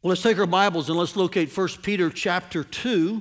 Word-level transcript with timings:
Well, 0.00 0.10
let's 0.10 0.22
take 0.22 0.38
our 0.38 0.46
Bibles 0.46 0.88
and 0.88 0.96
let's 0.96 1.16
locate 1.16 1.50
1 1.50 1.68
Peter 1.82 2.08
chapter 2.08 2.62
2. 2.62 3.20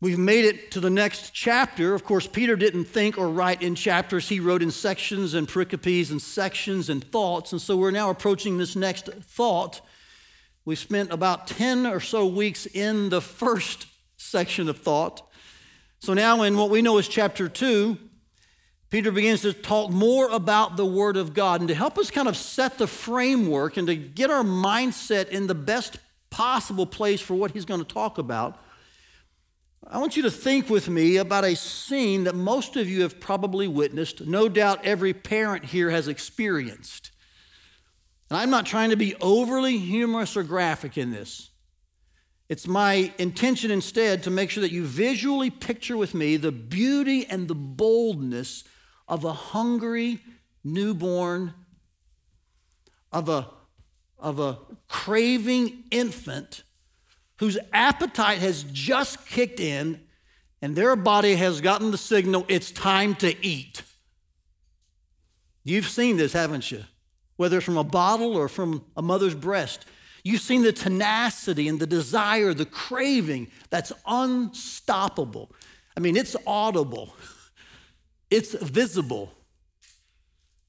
We've 0.00 0.18
made 0.18 0.46
it 0.46 0.70
to 0.70 0.80
the 0.80 0.88
next 0.88 1.34
chapter. 1.34 1.92
Of 1.92 2.04
course, 2.04 2.26
Peter 2.26 2.56
didn't 2.56 2.86
think 2.86 3.18
or 3.18 3.28
write 3.28 3.60
in 3.60 3.74
chapters, 3.74 4.30
he 4.30 4.40
wrote 4.40 4.62
in 4.62 4.70
sections 4.70 5.34
and 5.34 5.46
pericopes 5.46 6.10
and 6.10 6.22
sections 6.22 6.88
and 6.88 7.04
thoughts. 7.04 7.52
And 7.52 7.60
so 7.60 7.76
we're 7.76 7.90
now 7.90 8.08
approaching 8.08 8.56
this 8.56 8.74
next 8.74 9.10
thought. 9.12 9.82
We 10.64 10.74
spent 10.74 11.12
about 11.12 11.46
10 11.48 11.86
or 11.86 12.00
so 12.00 12.26
weeks 12.26 12.64
in 12.64 13.10
the 13.10 13.20
first 13.20 13.84
section 14.16 14.70
of 14.70 14.78
thought. 14.78 15.20
So 15.98 16.14
now, 16.14 16.40
in 16.44 16.56
what 16.56 16.70
we 16.70 16.80
know 16.80 16.96
is 16.96 17.08
chapter 17.08 17.50
2, 17.50 17.98
Peter 18.92 19.10
begins 19.10 19.40
to 19.40 19.54
talk 19.54 19.90
more 19.90 20.28
about 20.28 20.76
the 20.76 20.84
Word 20.84 21.16
of 21.16 21.32
God. 21.32 21.62
And 21.62 21.68
to 21.68 21.74
help 21.74 21.96
us 21.96 22.10
kind 22.10 22.28
of 22.28 22.36
set 22.36 22.76
the 22.76 22.86
framework 22.86 23.78
and 23.78 23.86
to 23.86 23.96
get 23.96 24.30
our 24.30 24.42
mindset 24.42 25.30
in 25.30 25.46
the 25.46 25.54
best 25.54 25.96
possible 26.28 26.84
place 26.84 27.18
for 27.18 27.34
what 27.34 27.52
he's 27.52 27.64
going 27.64 27.82
to 27.82 27.90
talk 27.90 28.18
about, 28.18 28.62
I 29.88 29.96
want 29.96 30.14
you 30.14 30.22
to 30.24 30.30
think 30.30 30.68
with 30.68 30.90
me 30.90 31.16
about 31.16 31.42
a 31.42 31.56
scene 31.56 32.24
that 32.24 32.34
most 32.34 32.76
of 32.76 32.86
you 32.86 33.00
have 33.00 33.18
probably 33.18 33.66
witnessed. 33.66 34.26
No 34.26 34.46
doubt 34.50 34.84
every 34.84 35.14
parent 35.14 35.64
here 35.64 35.88
has 35.88 36.06
experienced. 36.06 37.12
And 38.28 38.38
I'm 38.38 38.50
not 38.50 38.66
trying 38.66 38.90
to 38.90 38.96
be 38.96 39.14
overly 39.22 39.78
humorous 39.78 40.36
or 40.36 40.42
graphic 40.42 40.98
in 40.98 41.12
this. 41.12 41.48
It's 42.50 42.66
my 42.66 43.10
intention 43.16 43.70
instead 43.70 44.22
to 44.24 44.30
make 44.30 44.50
sure 44.50 44.60
that 44.60 44.70
you 44.70 44.84
visually 44.84 45.48
picture 45.48 45.96
with 45.96 46.12
me 46.12 46.36
the 46.36 46.52
beauty 46.52 47.24
and 47.24 47.48
the 47.48 47.54
boldness 47.54 48.64
of 49.12 49.26
a 49.26 49.32
hungry 49.34 50.18
newborn, 50.64 51.52
of 53.12 53.28
a, 53.28 53.46
of 54.18 54.40
a 54.40 54.58
craving 54.88 55.84
infant 55.90 56.62
whose 57.36 57.58
appetite 57.74 58.38
has 58.38 58.62
just 58.72 59.26
kicked 59.26 59.60
in 59.60 60.00
and 60.62 60.74
their 60.74 60.96
body 60.96 61.34
has 61.34 61.60
gotten 61.60 61.90
the 61.90 61.98
signal 61.98 62.46
it's 62.48 62.70
time 62.70 63.14
to 63.16 63.36
eat. 63.44 63.82
You've 65.62 65.88
seen 65.88 66.16
this, 66.16 66.32
haven't 66.32 66.70
you? 66.70 66.84
Whether 67.36 67.58
it's 67.58 67.66
from 67.66 67.76
a 67.76 67.84
bottle 67.84 68.34
or 68.34 68.48
from 68.48 68.82
a 68.96 69.02
mother's 69.02 69.34
breast. 69.34 69.84
You've 70.24 70.40
seen 70.40 70.62
the 70.62 70.72
tenacity 70.72 71.68
and 71.68 71.78
the 71.78 71.86
desire, 71.86 72.54
the 72.54 72.64
craving 72.64 73.48
that's 73.68 73.92
unstoppable. 74.06 75.52
I 75.98 76.00
mean, 76.00 76.16
it's 76.16 76.34
audible 76.46 77.14
it's 78.32 78.54
visible. 78.54 79.30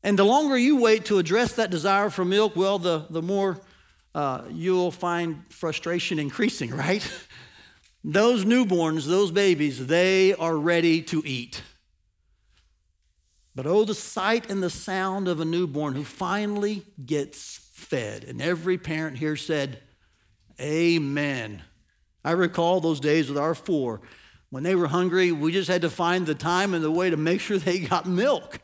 And 0.03 0.19
the 0.19 0.25
longer 0.25 0.57
you 0.57 0.81
wait 0.81 1.05
to 1.05 1.17
address 1.17 1.53
that 1.53 1.71
desire 1.71 2.09
for 2.09 2.25
milk, 2.25 2.57
well, 2.57 2.77
the, 2.77 3.05
the 3.09 3.21
more 3.21 3.61
uh, 4.13 4.43
you'll 4.51 4.91
find 4.91 5.43
frustration 5.49 6.19
increasing, 6.19 6.71
right? 6.75 7.09
those 8.03 8.43
newborns, 8.43 9.07
those 9.07 9.31
babies, 9.31 9.87
they 9.87 10.33
are 10.33 10.57
ready 10.57 11.01
to 11.03 11.23
eat. 11.25 11.61
But 13.55 13.65
oh, 13.65 13.85
the 13.85 13.95
sight 13.95 14.49
and 14.49 14.61
the 14.61 14.69
sound 14.69 15.29
of 15.29 15.39
a 15.39 15.45
newborn 15.45 15.93
who 15.93 16.03
finally 16.03 16.83
gets 17.05 17.69
fed. 17.71 18.25
And 18.25 18.41
every 18.41 18.77
parent 18.77 19.19
here 19.19 19.37
said, 19.37 19.79
Amen. 20.59 21.61
I 22.25 22.31
recall 22.31 22.81
those 22.81 22.99
days 22.99 23.29
with 23.29 23.37
our 23.37 23.55
four 23.55 24.01
when 24.53 24.61
they 24.61 24.75
were 24.75 24.85
hungry, 24.85 25.31
we 25.31 25.51
just 25.51 25.67
had 25.67 25.81
to 25.81 25.89
find 25.89 26.27
the 26.27 26.35
time 26.35 26.75
and 26.75 26.83
the 26.83 26.91
way 26.91 27.09
to 27.09 27.17
make 27.17 27.41
sure 27.41 27.57
they 27.57 27.79
got 27.79 28.05
milk. 28.05 28.59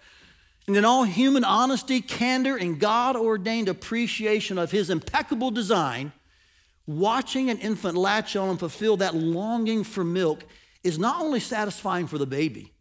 And 0.68 0.78
in 0.78 0.86
all 0.86 1.04
human 1.04 1.44
honesty, 1.44 2.00
candor, 2.00 2.56
and 2.56 2.80
God 2.80 3.16
ordained 3.16 3.68
appreciation 3.68 4.60
of 4.60 4.70
His 4.70 4.92
impeccable 4.92 5.50
design, 5.50 6.12
watching 6.86 7.50
an 7.50 7.58
infant 7.58 7.98
latch 7.98 8.36
on 8.36 8.50
and 8.50 8.60
fulfill 8.60 8.98
that 8.98 9.16
longing 9.16 9.84
for 9.84 10.04
milk 10.04 10.44
is 10.84 11.00
not 11.00 11.24
only 11.24 11.40
satisfying 11.40 12.06
for 12.06 12.20
the 12.20 12.28
baby, 12.28 12.72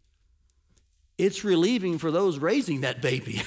it's 1.17 1.43
relieving 1.43 1.97
for 1.97 2.11
those 2.11 2.37
raising 2.37 2.81
that 2.81 3.01
baby. 3.01 3.41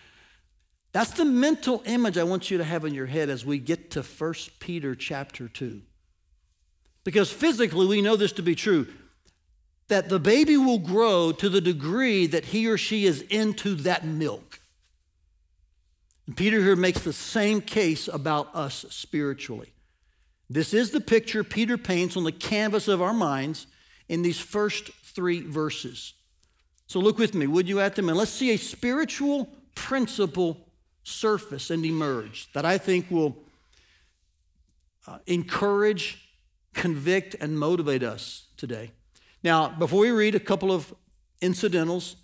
That's 0.92 1.10
the 1.10 1.26
mental 1.26 1.82
image 1.84 2.16
I 2.16 2.24
want 2.24 2.50
you 2.50 2.56
to 2.56 2.64
have 2.64 2.86
in 2.86 2.94
your 2.94 3.04
head 3.04 3.28
as 3.28 3.44
we 3.44 3.58
get 3.58 3.90
to 3.90 4.02
1 4.02 4.34
Peter 4.60 4.94
chapter 4.94 5.46
2. 5.46 5.82
Because 7.04 7.32
physically, 7.32 7.86
we 7.86 8.02
know 8.02 8.16
this 8.16 8.32
to 8.32 8.42
be 8.42 8.54
true 8.54 8.86
that 9.88 10.08
the 10.08 10.18
baby 10.18 10.56
will 10.56 10.78
grow 10.78 11.32
to 11.32 11.48
the 11.50 11.60
degree 11.60 12.26
that 12.26 12.46
he 12.46 12.66
or 12.66 12.78
she 12.78 13.04
is 13.04 13.22
into 13.22 13.74
that 13.74 14.06
milk. 14.06 14.60
And 16.26 16.36
Peter 16.36 16.62
here 16.62 16.76
makes 16.76 17.00
the 17.00 17.12
same 17.12 17.60
case 17.60 18.08
about 18.08 18.54
us 18.54 18.86
spiritually. 18.88 19.72
This 20.48 20.72
is 20.72 20.90
the 20.90 21.00
picture 21.00 21.44
Peter 21.44 21.76
paints 21.76 22.16
on 22.16 22.24
the 22.24 22.32
canvas 22.32 22.88
of 22.88 23.02
our 23.02 23.12
minds 23.12 23.66
in 24.08 24.22
these 24.22 24.38
first 24.38 24.90
three 25.02 25.40
verses. 25.40 26.14
So 26.86 27.00
look 27.00 27.18
with 27.18 27.34
me, 27.34 27.46
would 27.46 27.68
you, 27.68 27.80
at 27.80 27.96
them? 27.96 28.08
And 28.08 28.16
let's 28.18 28.30
see 28.30 28.52
a 28.52 28.58
spiritual 28.58 29.48
principle 29.74 30.68
surface 31.04 31.70
and 31.70 31.84
emerge 31.84 32.52
that 32.52 32.64
I 32.64 32.78
think 32.78 33.10
will 33.10 33.36
uh, 35.06 35.18
encourage 35.26 36.22
convict, 36.74 37.36
and 37.40 37.58
motivate 37.58 38.02
us 38.02 38.46
today. 38.56 38.92
Now, 39.42 39.68
before 39.68 40.00
we 40.00 40.10
read 40.10 40.34
a 40.34 40.40
couple 40.40 40.72
of 40.72 40.94
incidentals, 41.40 42.16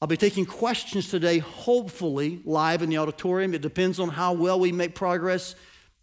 I'll 0.00 0.08
be 0.08 0.16
taking 0.16 0.46
questions 0.46 1.08
today, 1.08 1.38
hopefully 1.38 2.40
live 2.44 2.82
in 2.82 2.90
the 2.90 2.98
auditorium. 2.98 3.54
It 3.54 3.62
depends 3.62 4.00
on 4.00 4.08
how 4.08 4.32
well 4.32 4.58
we 4.58 4.72
make 4.72 4.94
progress 4.94 5.54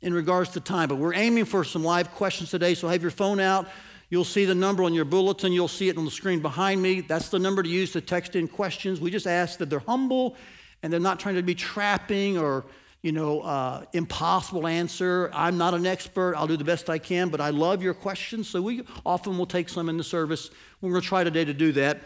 in 0.02 0.14
regards 0.14 0.52
to 0.52 0.62
time, 0.62 0.88
but 0.88 0.96
we're 0.96 1.14
aiming 1.14 1.46
for 1.46 1.66
some 1.66 1.84
live 1.84 2.12
questions 2.12 2.50
today. 2.50 2.76
So 2.76 2.88
have 2.88 3.02
your 3.02 3.12
phone 3.12 3.42
out. 3.42 3.68
You'll 4.10 4.24
see 4.24 4.46
the 4.46 4.56
number 4.56 4.84
on 4.84 4.94
your 4.94 5.06
bulletin. 5.06 5.52
You'll 5.52 5.68
see 5.68 5.90
it 5.90 5.98
on 5.98 6.06
the 6.06 6.12
screen 6.12 6.40
behind 6.40 6.82
me. 6.82 7.02
That's 7.02 7.30
the 7.30 7.40
number 7.40 7.62
to 7.62 7.70
use 7.70 7.92
to 7.92 8.02
text 8.02 8.36
in 8.36 8.48
questions. 8.48 9.02
We 9.02 9.12
just 9.12 9.28
ask 9.28 9.60
that 9.60 9.70
they're 9.70 9.80
humble 9.80 10.38
and 10.82 10.92
they're 10.94 11.00
not 11.00 11.20
trying 11.20 11.36
to 11.36 11.44
be 11.44 11.56
trapping 11.56 12.38
or 12.38 12.66
you 13.02 13.12
know, 13.14 13.42
uh, 13.42 13.86
impossible 13.94 14.68
answer. 14.68 15.30
I'm 15.34 15.58
not 15.58 15.74
an 15.74 15.86
expert. 15.86 16.36
I'll 16.36 16.48
do 16.48 16.58
the 16.58 16.66
best 16.66 16.90
I 16.90 16.98
can, 16.98 17.30
but 17.30 17.40
I 17.40 17.50
love 17.50 17.82
your 17.82 17.94
questions. 17.94 18.50
So 18.50 18.62
we 18.62 18.84
often 19.06 19.38
will 19.38 19.46
take 19.46 19.70
some 19.70 19.88
in 19.88 19.98
the 19.98 20.04
service. 20.04 20.52
We're 20.82 20.92
going 20.92 21.02
to 21.02 21.08
try 21.08 21.24
today 21.24 21.46
to 21.46 21.54
do 21.54 21.72
that. 21.74 22.02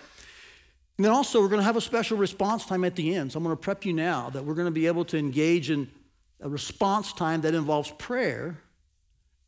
And 0.98 1.06
then 1.06 1.12
also, 1.12 1.42
we're 1.42 1.48
going 1.48 1.62
to 1.62 1.66
have 1.66 1.78
a 1.78 1.82
special 1.82 2.18
response 2.18 2.66
time 2.66 2.84
at 2.84 2.96
the 2.96 3.16
end. 3.16 3.32
So 3.32 3.38
I'm 3.38 3.44
going 3.44 3.56
to 3.56 3.62
prep 3.62 3.86
you 3.86 3.94
now 3.94 4.30
that 4.30 4.46
we're 4.46 4.54
going 4.54 4.68
to 4.68 4.72
be 4.72 4.86
able 4.86 5.06
to 5.06 5.18
engage 5.18 5.72
in 5.72 5.90
a 6.40 6.48
response 6.50 7.12
time 7.14 7.42
that 7.42 7.56
involves 7.56 7.90
prayer 7.92 8.60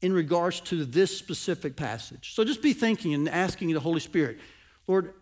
in 0.02 0.12
regards 0.14 0.60
to 0.62 0.84
this 0.84 1.16
specific 1.16 1.76
passage. 1.76 2.34
So 2.34 2.44
just 2.44 2.64
be 2.64 2.74
thinking 2.74 3.14
and 3.14 3.30
asking 3.30 3.72
the 3.72 3.80
Holy 3.80 4.00
Spirit, 4.00 4.40
Lord, 4.88 5.14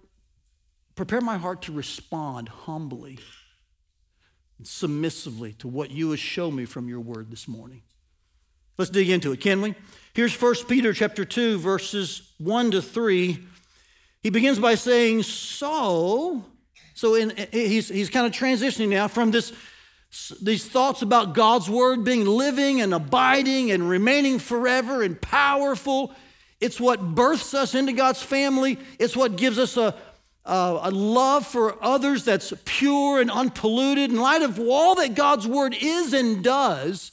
prepare 0.96 1.22
my 1.22 1.38
heart 1.38 1.64
to 1.64 1.74
respond 1.74 2.48
humbly 2.48 3.20
submissively 4.62 5.54
to 5.54 5.68
what 5.68 5.92
you 5.92 6.12
have 6.12 6.20
shown 6.20 6.56
me 6.56 6.66
from 6.66 6.88
your 6.88 7.00
word 7.00 7.32
this 7.32 7.48
morning. 7.48 7.82
Let's 8.78 8.92
dig 8.92 9.10
into 9.10 9.32
it, 9.32 9.40
can 9.40 9.62
we? 9.62 9.76
Here's 10.14 10.40
1 10.40 10.56
Peter 10.68 10.94
chapter 10.94 11.26
2, 11.26 11.60
verses 11.60 12.34
1 12.40 12.72
to 12.72 12.82
3. 12.82 13.40
He 14.22 14.30
begins 14.30 14.58
by 14.60 14.76
saying, 14.76 15.24
So, 15.24 16.44
so 16.94 17.16
in, 17.16 17.34
he's, 17.52 17.90
he's 17.90 18.10
kind 18.10 18.26
of 18.26 18.32
transitioning 18.32 18.90
now 18.90 19.08
from 19.08 19.32
this, 19.32 19.54
these 20.42 20.66
thoughts 20.68 21.02
about 21.02 21.34
God's 21.34 21.70
word 21.70 22.04
being 22.04 22.26
living 22.26 22.82
and 22.82 22.94
abiding 22.94 23.72
and 23.72 23.88
remaining 23.88 24.40
forever 24.40 25.04
and 25.04 25.22
powerful. 25.22 26.14
It's 26.60 26.80
what 26.80 27.14
births 27.14 27.54
us 27.54 27.76
into 27.76 27.94
God's 27.94 28.22
family. 28.22 28.80
It's 28.98 29.16
what 29.16 29.36
gives 29.36 29.60
us 29.60 29.78
a, 29.78 29.96
uh, 30.46 30.80
a 30.84 30.92
love 30.92 31.48
for 31.48 31.82
others 31.84 32.26
that's 32.26 32.54
pure 32.66 33.22
and 33.22 33.32
unpolluted, 33.32 34.12
in 34.12 34.20
light 34.20 34.42
of 34.42 34.60
all 34.60 34.96
that 34.96 35.16
God's 35.16 35.48
word 35.48 35.76
is 35.80 36.14
and 36.14 36.44
does, 36.44 37.12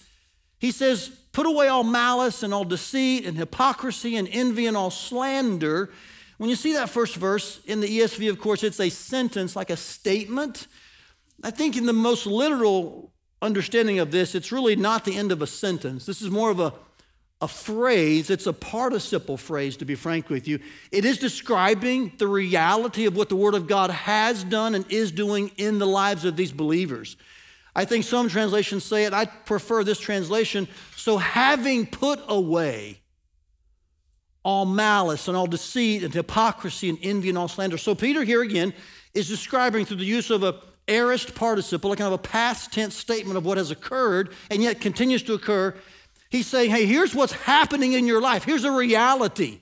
he 0.58 0.72
says, 0.72 1.10
put 1.32 1.46
away 1.46 1.68
all 1.68 1.84
malice 1.84 2.42
and 2.42 2.52
all 2.52 2.64
deceit 2.64 3.24
and 3.24 3.36
hypocrisy 3.36 4.16
and 4.16 4.28
envy 4.32 4.66
and 4.66 4.76
all 4.76 4.90
slander. 4.90 5.90
When 6.38 6.50
you 6.50 6.56
see 6.56 6.72
that 6.72 6.90
first 6.90 7.16
verse 7.16 7.60
in 7.66 7.80
the 7.80 8.00
ESV, 8.00 8.28
of 8.30 8.40
course, 8.40 8.64
it's 8.64 8.80
a 8.80 8.88
sentence, 8.88 9.54
like 9.54 9.70
a 9.70 9.76
statement. 9.76 10.66
I 11.42 11.50
think 11.50 11.76
in 11.76 11.86
the 11.86 11.92
most 11.92 12.26
literal 12.26 13.12
understanding 13.40 14.00
of 14.00 14.10
this, 14.10 14.34
it's 14.34 14.50
really 14.50 14.76
not 14.76 15.04
the 15.04 15.16
end 15.16 15.32
of 15.32 15.40
a 15.40 15.46
sentence. 15.46 16.04
This 16.04 16.20
is 16.20 16.30
more 16.30 16.50
of 16.50 16.60
a 16.60 16.74
a 17.40 17.48
phrase, 17.48 18.28
it's 18.28 18.46
a 18.46 18.52
participle 18.52 19.36
phrase, 19.36 19.76
to 19.78 19.84
be 19.84 19.94
frank 19.94 20.28
with 20.28 20.46
you. 20.46 20.58
It 20.92 21.04
is 21.04 21.18
describing 21.18 22.12
the 22.18 22.28
reality 22.28 23.06
of 23.06 23.16
what 23.16 23.30
the 23.30 23.36
Word 23.36 23.54
of 23.54 23.66
God 23.66 23.90
has 23.90 24.44
done 24.44 24.74
and 24.74 24.84
is 24.90 25.10
doing 25.10 25.50
in 25.56 25.78
the 25.78 25.86
lives 25.86 26.24
of 26.24 26.36
these 26.36 26.52
believers. 26.52 27.16
I 27.74 27.86
think 27.86 28.04
some 28.04 28.28
translations 28.28 28.84
say 28.84 29.04
it. 29.04 29.14
I 29.14 29.24
prefer 29.24 29.84
this 29.84 30.00
translation. 30.00 30.68
So, 30.96 31.16
having 31.16 31.86
put 31.86 32.20
away 32.28 33.00
all 34.42 34.66
malice 34.66 35.28
and 35.28 35.36
all 35.36 35.46
deceit 35.46 36.02
and 36.02 36.12
hypocrisy 36.12 36.88
and 36.88 36.98
envy 37.02 37.30
and 37.30 37.38
all 37.38 37.48
slander. 37.48 37.78
So, 37.78 37.94
Peter 37.94 38.22
here 38.22 38.42
again 38.42 38.74
is 39.14 39.28
describing 39.28 39.86
through 39.86 39.98
the 39.98 40.04
use 40.04 40.30
of 40.30 40.42
a 40.42 40.60
aorist 40.88 41.34
participle, 41.34 41.92
a 41.92 41.96
kind 41.96 42.12
of 42.12 42.20
a 42.20 42.22
past 42.22 42.72
tense 42.72 42.96
statement 42.96 43.36
of 43.36 43.46
what 43.46 43.56
has 43.56 43.70
occurred 43.70 44.34
and 44.50 44.62
yet 44.62 44.80
continues 44.80 45.22
to 45.22 45.34
occur 45.34 45.74
He's 46.30 46.46
saying, 46.46 46.70
hey, 46.70 46.86
here's 46.86 47.14
what's 47.14 47.32
happening 47.32 47.92
in 47.92 48.06
your 48.06 48.20
life. 48.20 48.44
Here's 48.44 48.64
a 48.64 48.70
reality. 48.70 49.60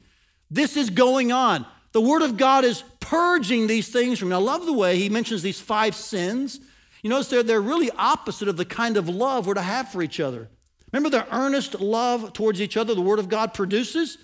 This 0.50 0.76
is 0.76 0.90
going 0.90 1.32
on. 1.32 1.66
The 1.92 2.00
Word 2.00 2.22
of 2.22 2.36
God 2.36 2.64
is 2.64 2.84
purging 3.00 3.66
these 3.66 3.88
things 3.88 4.18
from 4.18 4.28
you. 4.28 4.34
I 4.34 4.38
love 4.38 4.66
the 4.66 4.72
way 4.72 4.98
he 4.98 5.08
mentions 5.08 5.42
these 5.42 5.60
five 5.60 5.94
sins. 5.94 6.60
You 7.02 7.10
notice 7.10 7.28
they're, 7.28 7.42
they're 7.42 7.60
really 7.60 7.90
opposite 7.92 8.48
of 8.48 8.56
the 8.56 8.64
kind 8.64 8.96
of 8.96 9.08
love 9.08 9.46
we're 9.46 9.54
to 9.54 9.62
have 9.62 9.90
for 9.90 10.02
each 10.02 10.20
other. 10.20 10.48
Remember 10.92 11.10
the 11.10 11.34
earnest 11.34 11.80
love 11.80 12.32
towards 12.32 12.60
each 12.60 12.76
other 12.76 12.94
the 12.94 13.00
Word 13.00 13.18
of 13.18 13.28
God 13.28 13.54
produces? 13.54 14.18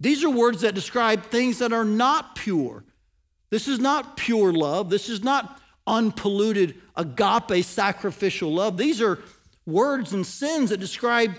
These 0.00 0.24
are 0.24 0.30
words 0.30 0.62
that 0.62 0.74
describe 0.74 1.24
things 1.24 1.58
that 1.58 1.72
are 1.72 1.84
not 1.84 2.34
pure. 2.34 2.84
This 3.50 3.68
is 3.68 3.78
not 3.78 4.16
pure 4.16 4.52
love. 4.52 4.90
This 4.90 5.08
is 5.08 5.22
not 5.22 5.60
unpolluted 5.86 6.80
agape 6.96 7.64
sacrificial 7.64 8.52
love. 8.52 8.76
These 8.76 9.00
are 9.00 9.18
words 9.66 10.12
and 10.12 10.26
sins 10.26 10.70
that 10.70 10.78
describe 10.78 11.34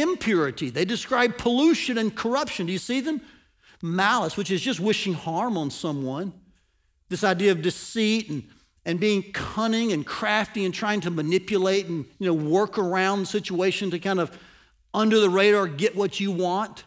impurity. 0.00 0.70
They 0.70 0.84
describe 0.84 1.38
pollution 1.38 1.98
and 1.98 2.14
corruption. 2.14 2.66
Do 2.66 2.72
you 2.72 2.78
see 2.78 3.00
them? 3.00 3.20
Malice, 3.82 4.36
which 4.36 4.50
is 4.50 4.62
just 4.62 4.80
wishing 4.80 5.12
harm 5.12 5.58
on 5.58 5.70
someone. 5.70 6.32
This 7.10 7.22
idea 7.22 7.52
of 7.52 7.60
deceit 7.60 8.30
and, 8.30 8.44
and 8.84 8.98
being 8.98 9.22
cunning 9.32 9.92
and 9.92 10.06
crafty 10.06 10.64
and 10.64 10.72
trying 10.72 11.00
to 11.02 11.10
manipulate 11.10 11.86
and 11.86 12.06
you 12.18 12.26
know 12.26 12.34
work 12.34 12.78
around 12.78 13.20
the 13.20 13.26
situation 13.26 13.90
to 13.90 13.98
kind 13.98 14.20
of 14.20 14.36
under 14.94 15.20
the 15.20 15.28
radar 15.28 15.66
get 15.66 15.94
what 15.96 16.18
you 16.18 16.30
want. 16.32 16.84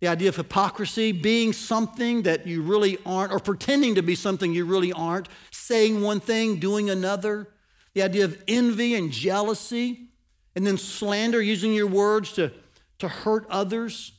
The 0.00 0.08
idea 0.08 0.30
of 0.30 0.36
hypocrisy, 0.36 1.12
being 1.12 1.52
something 1.52 2.22
that 2.22 2.46
you 2.46 2.62
really 2.62 2.98
aren't, 3.04 3.32
or 3.32 3.38
pretending 3.38 3.94
to 3.96 4.02
be 4.02 4.14
something 4.14 4.52
you 4.52 4.64
really 4.64 4.92
aren't, 4.92 5.28
saying 5.50 6.00
one 6.00 6.20
thing, 6.20 6.58
doing 6.58 6.88
another. 6.88 7.48
The 7.92 8.02
idea 8.02 8.24
of 8.24 8.42
envy 8.48 8.94
and 8.94 9.12
jealousy, 9.12 10.09
and 10.54 10.66
then 10.66 10.78
slander, 10.78 11.40
using 11.40 11.72
your 11.72 11.86
words 11.86 12.32
to, 12.32 12.52
to 12.98 13.08
hurt 13.08 13.46
others. 13.48 14.12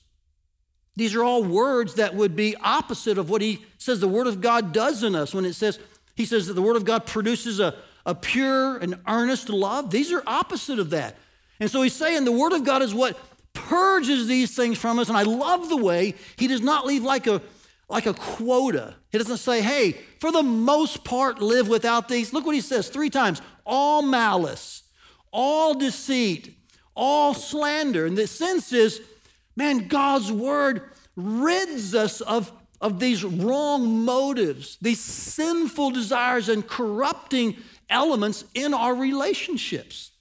These 0.96 1.16
are 1.16 1.24
all 1.24 1.44
words 1.44 1.96
that 1.96 2.16
would 2.16 2.36
be 2.36 2.56
opposite 2.58 3.18
of 3.18 3.30
what 3.30 3.42
he 3.42 3.66
says 3.78 4.00
the 4.00 4.08
Word 4.08 4.28
of 4.28 4.42
God 4.42 4.74
does 4.74 5.04
in 5.04 5.16
us 5.16 5.34
when 5.34 5.46
it 5.46 5.54
says, 5.54 5.80
he 6.16 6.26
says 6.26 6.48
that 6.48 6.54
the 6.54 6.62
Word 6.62 6.76
of 6.76 6.86
God 6.86 7.06
produces 7.06 7.60
a, 7.60 7.76
a 8.06 8.14
pure 8.14 8.78
and 8.78 9.00
earnest 9.08 9.50
love. 9.50 9.90
These 9.90 10.12
are 10.12 10.24
opposite 10.28 10.80
of 10.80 10.90
that. 10.92 11.16
And 11.60 11.70
so 11.70 11.82
he's 11.82 11.96
saying 11.96 12.26
the 12.26 12.32
Word 12.32 12.54
of 12.54 12.64
God 12.64 12.82
is 12.82 12.94
what 12.94 13.18
purges 13.54 14.28
these 14.28 14.56
things 14.56 14.78
from 14.78 15.00
us. 15.00 15.10
And 15.10 15.18
I 15.18 15.24
love 15.24 15.70
the 15.70 15.78
way 15.78 16.16
he 16.36 16.48
does 16.48 16.62
not 16.62 16.86
leave 16.86 17.04
like 17.04 17.28
a, 17.28 17.42
like 17.90 18.06
a 18.06 18.14
quota. 18.14 18.96
He 19.12 19.18
doesn't 19.18 19.38
say, 19.38 19.62
hey, 19.62 19.98
for 20.20 20.32
the 20.32 20.44
most 20.44 21.04
part, 21.04 21.42
live 21.42 21.68
without 21.68 22.08
these. 22.08 22.34
Look 22.34 22.46
what 22.46 22.56
he 22.56 22.62
says 22.62 22.90
three 22.90 23.10
times 23.10 23.42
all 23.66 24.02
malice, 24.02 24.84
all 25.32 25.74
deceit, 25.74 26.56
all 26.96 27.34
slander. 27.34 28.06
And 28.06 28.18
the 28.18 28.28
sense 28.28 28.74
is, 28.74 29.02
man, 29.56 29.88
God's 29.88 30.32
word 30.32 30.92
rids 31.16 31.96
us 31.96 32.22
of, 32.22 32.52
of 32.80 33.00
these 33.00 33.24
wrong 33.24 34.04
motives, 34.04 34.78
these 34.82 35.02
sinful 35.02 35.92
desires, 35.92 36.50
and 36.50 36.68
corrupting 36.68 37.58
elements 37.90 38.46
in 38.54 38.74
our 38.74 38.96
relationships. 38.96 40.12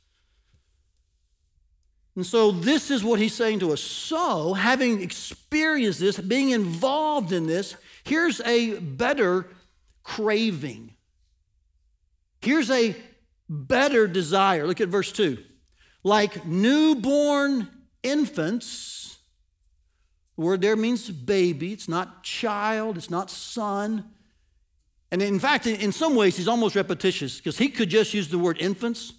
And 2.17 2.27
so, 2.27 2.51
this 2.51 2.91
is 2.91 3.05
what 3.05 3.21
he's 3.21 3.35
saying 3.35 3.61
to 3.61 3.73
us. 3.73 3.81
So, 3.81 4.53
having 4.53 5.01
experienced 5.01 6.01
this, 6.01 6.19
being 6.19 6.51
involved 6.51 7.33
in 7.33 7.47
this, 7.47 7.77
here's 8.05 8.41
a 8.43 8.79
better 8.81 9.47
craving. 10.03 10.95
Here's 12.43 12.71
a 12.71 12.97
better 13.51 14.07
desire. 14.07 14.67
Look 14.67 14.81
at 14.81 14.89
verse 14.89 15.13
2. 15.13 15.37
Like 16.03 16.47
newborn 16.47 17.69
infants, 18.03 19.19
the 20.37 20.43
word 20.43 20.63
there 20.63 20.77
means 20.77 21.11
baby, 21.11 21.73
it's 21.75 21.89
not 21.89 22.23
child, 22.23 22.97
it's 22.97 23.11
not 23.11 23.31
son. 23.31 24.11
And 25.13 25.21
in 25.21 25.39
fact, 25.39 25.67
in 25.67 25.93
some 25.93 26.15
ways, 26.15 26.37
he's 26.37 26.49
almost 26.49 26.77
repetitious 26.77 27.37
because 27.37 27.59
he 27.59 27.69
could 27.69 27.91
just 27.91 28.15
use 28.15 28.29
the 28.29 28.39
word 28.39 28.59
infants 28.61 29.13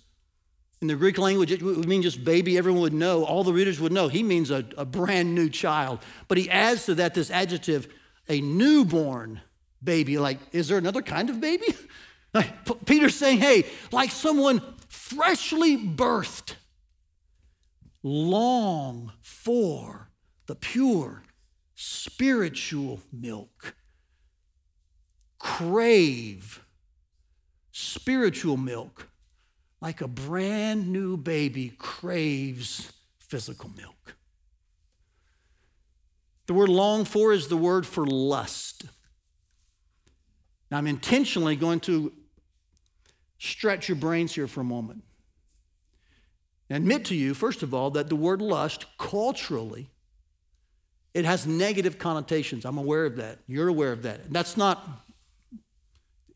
in 0.82 0.88
the 0.88 0.96
Greek 0.96 1.20
language, 1.20 1.52
it 1.52 1.62
would 1.62 1.88
mean 1.88 2.02
just 2.02 2.24
baby. 2.24 2.58
Everyone 2.58 2.82
would 2.82 2.94
know. 2.94 3.24
All 3.24 3.44
the 3.44 3.54
readers 3.54 3.80
would 3.80 3.92
know. 3.92 4.08
He 4.08 4.24
means 4.24 4.50
a, 4.50 4.66
a 4.78 4.86
brand 4.86 5.36
new 5.36 5.48
child. 5.48 6.00
But 6.28 6.40
he 6.40 6.50
adds 6.50 6.88
to 6.88 6.96
that 6.96 7.14
this 7.14 7.30
adjective, 7.30 7.88
a 8.28 8.42
newborn 8.42 9.42
baby. 9.84 10.18
Like, 10.18 10.40
is 10.52 10.68
there 10.68 10.80
another 10.80 11.04
kind 11.04 11.30
of 11.30 11.40
baby? 11.40 11.68
Peter's 12.86 13.16
saying, 13.16 13.40
hey, 13.40 13.66
like 13.92 14.12
someone 14.12 14.62
freshly 14.88 15.78
birthed, 15.78 16.56
long 18.04 19.12
for 19.22 20.10
the 20.46 20.56
pure 20.56 21.24
spiritual 21.76 23.02
milk. 23.12 23.76
Crave 25.40 26.64
spiritual 27.72 28.58
milk 28.58 29.08
like 29.82 30.02
a 30.02 30.08
brand 30.08 30.88
new 30.92 31.18
baby 31.18 31.74
craves 31.78 32.94
physical 33.18 33.72
milk. 33.76 34.16
The 36.46 36.54
word 36.54 36.70
long 36.70 37.06
for 37.06 37.34
is 37.34 37.48
the 37.48 37.58
word 37.58 37.88
for 37.88 38.06
lust. 38.06 38.84
Now, 40.70 40.78
I'm 40.78 40.88
intentionally 40.88 41.56
going 41.56 41.80
to 41.82 42.14
stretch 43.42 43.90
your 43.90 43.96
brains 43.96 44.34
here 44.34 44.48
for 44.48 44.62
a 44.62 44.66
moment. 44.66 45.04
And 46.70 46.78
admit 46.78 47.06
to 47.06 47.16
you, 47.16 47.34
first 47.34 47.64
of 47.64 47.74
all, 47.74 47.90
that 47.92 48.08
the 48.08 48.16
word 48.16 48.42
lust 48.42 48.86
culturally 48.98 49.90
it 51.14 51.26
has 51.26 51.46
negative 51.46 51.98
connotations. 51.98 52.66
I'm 52.66 52.78
aware 52.78 53.06
of 53.06 53.18
that. 53.18 53.40
You're 53.48 53.68
aware 53.68 53.92
of 53.92 54.04
that. 54.04 54.22
And 54.26 54.34
That's 54.34 54.56
not, 54.56 54.88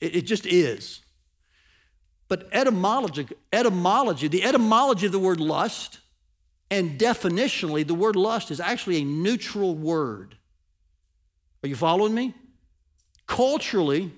it, 0.02 0.18
it 0.18 0.22
just 0.24 0.46
is. 0.46 1.02
But 2.28 2.50
etymology, 2.52 3.28
etymology, 3.54 4.28
the 4.28 4.44
etymology 4.44 5.06
of 5.06 5.12
the 5.12 5.20
word 5.20 5.40
lust, 5.40 6.00
and 6.70 7.00
definitionally, 7.00 7.88
the 7.88 7.94
word 7.94 8.16
lust 8.16 8.52
is 8.52 8.60
actually 8.60 8.98
a 8.98 9.06
neutral 9.06 9.76
word. 9.76 10.36
Are 11.64 11.70
you 11.70 11.76
following 11.76 12.14
me? 12.14 12.34
Culturally, 13.28 14.12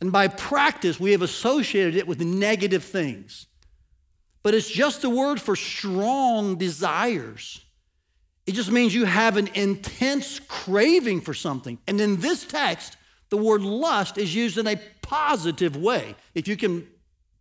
and 0.00 0.10
by 0.12 0.28
practice, 0.28 0.98
we 0.98 1.12
have 1.12 1.22
associated 1.22 1.94
it 1.94 2.06
with 2.06 2.20
negative 2.20 2.84
things. 2.84 3.46
But 4.42 4.54
it's 4.54 4.70
just 4.70 5.02
the 5.02 5.10
word 5.10 5.40
for 5.40 5.54
strong 5.54 6.56
desires. 6.56 7.60
It 8.46 8.52
just 8.52 8.70
means 8.70 8.94
you 8.94 9.04
have 9.04 9.36
an 9.36 9.48
intense 9.54 10.40
craving 10.40 11.20
for 11.20 11.34
something. 11.34 11.78
And 11.86 12.00
in 12.00 12.20
this 12.20 12.44
text, 12.44 12.96
the 13.28 13.36
word 13.36 13.60
lust 13.60 14.16
is 14.16 14.34
used 14.34 14.56
in 14.56 14.66
a 14.66 14.80
positive 15.02 15.76
way. 15.76 16.14
If 16.34 16.48
you 16.48 16.56
can 16.56 16.86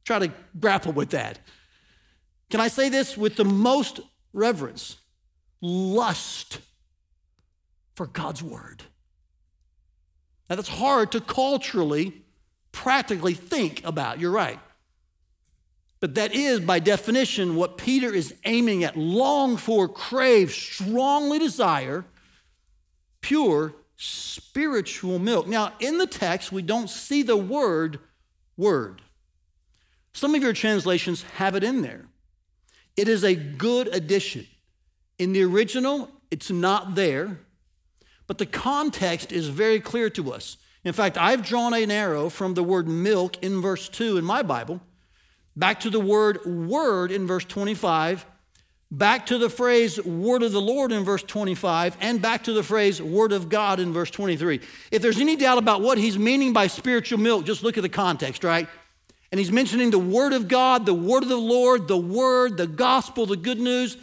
try 0.04 0.20
to 0.20 0.32
grapple 0.60 0.92
with 0.92 1.12
that. 1.12 1.40
Can 2.50 2.60
I 2.60 2.68
say 2.68 2.90
this 2.90 3.16
with 3.16 3.36
the 3.36 3.46
most 3.46 4.00
reverence? 4.34 4.98
Lust 5.62 6.60
for 7.96 8.08
God's 8.08 8.42
word. 8.42 8.84
Now, 10.50 10.56
that's 10.56 10.70
hard 10.70 11.12
to 11.12 11.22
culturally, 11.22 12.24
practically 12.72 13.34
think 13.34 13.84
about. 13.86 14.20
You're 14.20 14.32
right. 14.32 14.60
But 16.00 16.16
that 16.16 16.34
is, 16.34 16.62
by 16.62 16.80
definition, 16.80 17.56
what 17.56 17.78
Peter 17.78 18.14
is 18.14 18.34
aiming 18.46 18.84
at 18.84 18.98
long 18.98 19.58
for, 19.58 19.88
crave, 19.88 20.52
strongly 20.52 21.40
desire 21.40 22.06
pure 23.22 23.74
spiritual 23.98 25.20
milk. 25.20 25.46
Now, 25.46 25.74
in 25.80 25.98
the 25.98 26.08
text, 26.08 26.54
we 26.54 26.62
don't 26.62 26.90
see 26.90 27.22
the 27.22 27.36
word 27.36 28.00
word. 28.56 29.02
Some 30.14 30.36
of 30.36 30.42
your 30.42 30.54
translations 30.54 31.24
have 31.36 31.56
it 31.56 31.64
in 31.64 31.82
there. 31.82 32.06
It 32.96 33.08
is 33.08 33.24
a 33.24 33.36
good 33.36 33.88
addition. 33.90 34.48
In 35.18 35.34
the 35.34 35.44
original, 35.44 36.10
it's 36.32 36.50
not 36.50 36.96
there, 36.96 37.40
but 38.26 38.38
the 38.38 38.46
context 38.46 39.32
is 39.32 39.48
very 39.48 39.80
clear 39.80 40.10
to 40.12 40.34
us. 40.34 40.58
In 40.84 40.94
fact, 40.94 41.18
I've 41.18 41.46
drawn 41.46 41.74
an 41.74 41.92
arrow 41.92 42.30
from 42.30 42.54
the 42.54 42.64
word 42.64 42.88
milk 42.88 43.42
in 43.44 43.62
verse 43.62 43.90
2 43.90 44.18
in 44.18 44.24
my 44.24 44.42
Bible, 44.42 44.82
back 45.56 45.82
to 45.82 45.90
the 45.90 46.00
word 46.00 46.46
word 46.46 47.12
in 47.12 47.28
verse 47.28 47.44
25, 47.46 48.26
back 48.90 49.26
to 49.26 49.38
the 49.38 49.50
phrase 49.50 50.02
word 50.04 50.42
of 50.42 50.52
the 50.52 50.62
Lord 50.62 50.92
in 50.92 51.04
verse 51.04 51.24
25, 51.24 51.98
and 52.00 52.22
back 52.22 52.46
to 52.46 52.54
the 52.54 52.64
phrase 52.64 53.02
word 53.02 53.34
of 53.34 53.50
God 53.50 53.80
in 53.80 53.92
verse 53.92 54.10
23. 54.10 54.62
If 54.92 55.02
there's 55.02 55.20
any 55.20 55.36
doubt 55.36 55.58
about 55.58 55.82
what 55.82 55.98
he's 55.98 56.18
meaning 56.18 56.54
by 56.54 56.68
spiritual 56.68 57.20
milk, 57.20 57.46
just 57.46 57.62
look 57.62 57.78
at 57.78 57.82
the 57.82 57.90
context, 57.90 58.44
right? 58.44 58.68
And 59.32 59.38
he's 59.38 59.52
mentioning 59.52 59.92
the 59.92 60.00
Word 60.00 60.34
of 60.34 60.48
God, 60.48 60.86
the 60.86 60.94
Word 60.94 61.24
of 61.24 61.30
the 61.30 61.38
Lord, 61.38 61.88
the 61.88 61.98
Word, 61.98 62.58
the 62.58 62.68
gospel, 62.68 63.26
the 63.26 63.38
good 63.38 63.60
news. 63.60 63.98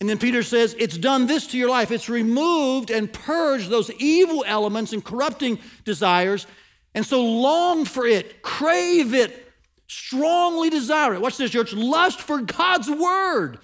And 0.00 0.08
then 0.08 0.18
Peter 0.18 0.42
says, 0.42 0.76
It's 0.78 0.98
done 0.98 1.26
this 1.26 1.46
to 1.48 1.58
your 1.58 1.70
life. 1.70 1.90
It's 1.90 2.08
removed 2.08 2.90
and 2.90 3.12
purged 3.12 3.70
those 3.70 3.90
evil 3.92 4.44
elements 4.46 4.92
and 4.92 5.04
corrupting 5.04 5.58
desires. 5.84 6.46
And 6.94 7.04
so 7.04 7.24
long 7.24 7.84
for 7.84 8.06
it, 8.06 8.42
crave 8.42 9.14
it, 9.14 9.52
strongly 9.86 10.70
desire 10.70 11.14
it. 11.14 11.20
Watch 11.20 11.36
this, 11.36 11.50
church. 11.50 11.72
Lust 11.72 12.20
for 12.20 12.40
God's 12.40 12.90
Word. 12.90 13.58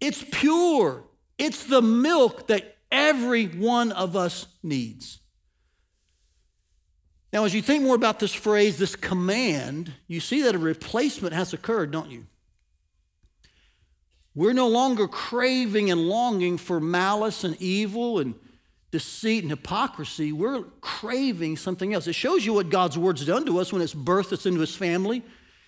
It's 0.00 0.24
pure. 0.30 1.04
It's 1.38 1.64
the 1.64 1.82
milk 1.82 2.48
that 2.48 2.76
every 2.90 3.46
one 3.46 3.92
of 3.92 4.16
us 4.16 4.46
needs. 4.62 5.20
Now, 7.32 7.44
as 7.44 7.54
you 7.54 7.62
think 7.62 7.84
more 7.84 7.94
about 7.94 8.20
this 8.20 8.32
phrase, 8.32 8.78
this 8.78 8.96
command, 8.96 9.92
you 10.06 10.18
see 10.18 10.42
that 10.42 10.54
a 10.54 10.58
replacement 10.58 11.34
has 11.34 11.52
occurred, 11.52 11.90
don't 11.90 12.10
you? 12.10 12.26
We're 14.34 14.52
no 14.52 14.68
longer 14.68 15.08
craving 15.08 15.90
and 15.90 16.08
longing 16.08 16.58
for 16.58 16.80
malice 16.80 17.44
and 17.44 17.56
evil 17.60 18.18
and 18.18 18.34
deceit 18.90 19.42
and 19.42 19.50
hypocrisy. 19.50 20.32
We're 20.32 20.62
craving 20.80 21.56
something 21.56 21.92
else. 21.92 22.06
It 22.06 22.14
shows 22.14 22.46
you 22.46 22.52
what 22.52 22.70
God's 22.70 22.96
word's 22.96 23.26
done 23.26 23.44
to 23.46 23.58
us 23.58 23.72
when 23.72 23.82
it's 23.82 23.94
birthed 23.94 24.32
us 24.32 24.46
into 24.46 24.60
his 24.60 24.74
family. 24.74 25.22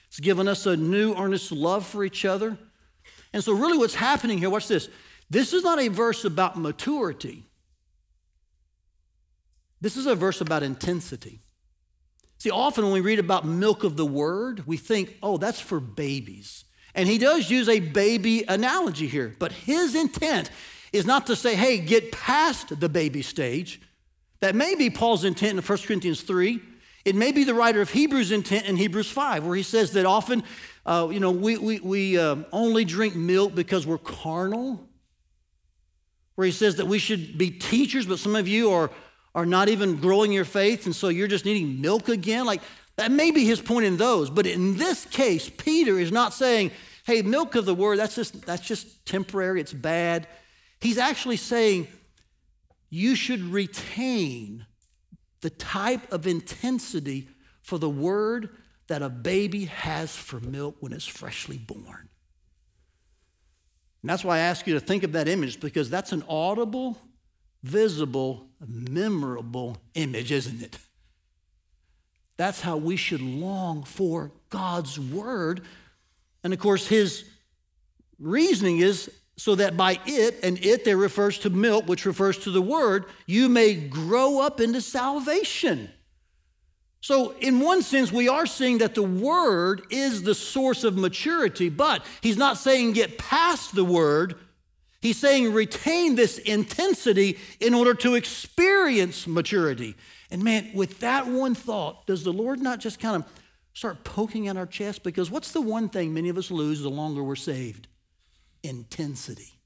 It's 0.08 0.20
given 0.20 0.48
us 0.48 0.66
a 0.66 0.76
new 0.76 1.14
earnest 1.14 1.52
love 1.52 1.86
for 1.86 2.04
each 2.04 2.24
other. 2.24 2.58
And 3.32 3.44
so, 3.44 3.52
really, 3.52 3.78
what's 3.78 3.94
happening 3.94 4.38
here, 4.38 4.50
watch 4.50 4.68
this. 4.68 4.88
This 5.28 5.52
is 5.52 5.62
not 5.62 5.78
a 5.78 5.88
verse 5.88 6.24
about 6.24 6.58
maturity, 6.58 7.44
this 9.80 9.96
is 9.96 10.06
a 10.06 10.14
verse 10.14 10.40
about 10.40 10.62
intensity. 10.62 11.40
See, 12.38 12.50
often 12.50 12.84
when 12.84 12.94
we 12.94 13.02
read 13.02 13.18
about 13.18 13.44
milk 13.44 13.84
of 13.84 13.98
the 13.98 14.06
word, 14.06 14.66
we 14.66 14.78
think, 14.78 15.18
oh, 15.22 15.36
that's 15.36 15.60
for 15.60 15.78
babies. 15.78 16.64
And 16.94 17.08
he 17.08 17.18
does 17.18 17.50
use 17.50 17.68
a 17.68 17.80
baby 17.80 18.44
analogy 18.48 19.06
here, 19.06 19.34
but 19.38 19.52
his 19.52 19.94
intent 19.94 20.50
is 20.92 21.06
not 21.06 21.26
to 21.28 21.36
say, 21.36 21.54
hey, 21.54 21.78
get 21.78 22.10
past 22.12 22.80
the 22.80 22.88
baby 22.88 23.22
stage. 23.22 23.80
That 24.40 24.54
may 24.54 24.74
be 24.74 24.90
Paul's 24.90 25.24
intent 25.24 25.58
in 25.58 25.64
1 25.64 25.78
Corinthians 25.86 26.22
3. 26.22 26.60
It 27.04 27.14
may 27.14 27.32
be 27.32 27.44
the 27.44 27.54
writer 27.54 27.80
of 27.80 27.90
Hebrews' 27.90 28.32
intent 28.32 28.66
in 28.66 28.76
Hebrews 28.76 29.10
5, 29.10 29.44
where 29.46 29.56
he 29.56 29.62
says 29.62 29.92
that 29.92 30.04
often, 30.04 30.42
uh, 30.84 31.08
you 31.10 31.20
know, 31.20 31.30
we, 31.30 31.56
we, 31.56 31.80
we 31.80 32.18
uh, 32.18 32.36
only 32.52 32.84
drink 32.84 33.14
milk 33.14 33.54
because 33.54 33.86
we're 33.86 33.98
carnal. 33.98 34.86
Where 36.34 36.46
he 36.46 36.52
says 36.52 36.76
that 36.76 36.86
we 36.86 36.98
should 36.98 37.38
be 37.38 37.50
teachers, 37.50 38.06
but 38.06 38.18
some 38.18 38.34
of 38.34 38.48
you 38.48 38.70
are 38.70 38.90
are 39.34 39.46
not 39.46 39.68
even 39.68 39.96
growing 39.96 40.32
your 40.32 40.44
faith, 40.44 40.86
and 40.86 40.94
so 40.94 41.08
you're 41.08 41.28
just 41.28 41.44
needing 41.44 41.80
milk 41.80 42.08
again. 42.08 42.46
Like 42.46 42.62
that 43.00 43.10
may 43.10 43.30
be 43.30 43.46
his 43.46 43.62
point 43.62 43.86
in 43.86 43.96
those, 43.96 44.28
but 44.28 44.46
in 44.46 44.76
this 44.76 45.06
case, 45.06 45.48
Peter 45.48 45.98
is 45.98 46.12
not 46.12 46.34
saying, 46.34 46.70
hey, 47.06 47.22
milk 47.22 47.54
of 47.54 47.64
the 47.64 47.74
word, 47.74 47.98
that's 47.98 48.14
just 48.14 48.44
that's 48.44 48.60
just 48.60 49.06
temporary, 49.06 49.58
it's 49.58 49.72
bad. 49.72 50.28
He's 50.82 50.98
actually 50.98 51.38
saying 51.38 51.88
you 52.90 53.14
should 53.14 53.40
retain 53.40 54.66
the 55.40 55.48
type 55.48 56.12
of 56.12 56.26
intensity 56.26 57.28
for 57.62 57.78
the 57.78 57.88
word 57.88 58.50
that 58.88 59.00
a 59.00 59.08
baby 59.08 59.64
has 59.64 60.14
for 60.14 60.38
milk 60.38 60.76
when 60.80 60.92
it's 60.92 61.06
freshly 61.06 61.56
born. 61.56 62.10
And 64.02 64.10
that's 64.10 64.24
why 64.24 64.36
I 64.36 64.40
ask 64.40 64.66
you 64.66 64.74
to 64.74 64.80
think 64.80 65.04
of 65.04 65.12
that 65.12 65.26
image 65.26 65.58
because 65.58 65.88
that's 65.88 66.12
an 66.12 66.22
audible 66.28 66.98
visible, 67.62 68.50
memorable 68.60 69.78
image, 69.94 70.32
isn't 70.32 70.60
it? 70.60 70.76
That's 72.40 72.62
how 72.62 72.78
we 72.78 72.96
should 72.96 73.20
long 73.20 73.82
for 73.82 74.32
God's 74.48 74.98
word. 74.98 75.60
And 76.42 76.54
of 76.54 76.58
course, 76.58 76.86
his 76.86 77.26
reasoning 78.18 78.78
is 78.78 79.10
so 79.36 79.56
that 79.56 79.76
by 79.76 80.00
it, 80.06 80.38
and 80.42 80.58
it 80.64 80.86
there 80.86 80.96
refers 80.96 81.38
to 81.40 81.50
milk, 81.50 81.86
which 81.86 82.06
refers 82.06 82.38
to 82.38 82.50
the 82.50 82.62
word, 82.62 83.04
you 83.26 83.50
may 83.50 83.74
grow 83.74 84.40
up 84.40 84.58
into 84.58 84.80
salvation. 84.80 85.90
So, 87.02 87.32
in 87.40 87.60
one 87.60 87.82
sense, 87.82 88.10
we 88.10 88.26
are 88.26 88.46
seeing 88.46 88.78
that 88.78 88.94
the 88.94 89.02
word 89.02 89.82
is 89.90 90.22
the 90.22 90.34
source 90.34 90.82
of 90.82 90.96
maturity, 90.96 91.68
but 91.68 92.06
he's 92.22 92.38
not 92.38 92.56
saying 92.56 92.92
get 92.94 93.18
past 93.18 93.74
the 93.74 93.84
word, 93.84 94.34
He's 95.00 95.16
saying 95.16 95.54
retain 95.54 96.14
this 96.14 96.36
intensity 96.38 97.38
in 97.58 97.72
order 97.72 97.94
to 97.94 98.16
experience 98.16 99.26
maturity. 99.26 99.96
And 100.30 100.44
man, 100.44 100.70
with 100.74 101.00
that 101.00 101.26
one 101.26 101.54
thought, 101.54 102.06
does 102.06 102.22
the 102.22 102.32
Lord 102.32 102.60
not 102.60 102.78
just 102.78 103.00
kind 103.00 103.16
of 103.16 103.28
start 103.74 104.04
poking 104.04 104.48
at 104.48 104.56
our 104.56 104.66
chest? 104.66 105.02
Because 105.02 105.30
what's 105.30 105.52
the 105.52 105.60
one 105.60 105.88
thing 105.88 106.14
many 106.14 106.28
of 106.28 106.38
us 106.38 106.50
lose 106.50 106.80
the 106.80 106.88
longer 106.88 107.22
we're 107.22 107.36
saved? 107.36 107.88
Intensity. 108.62 109.58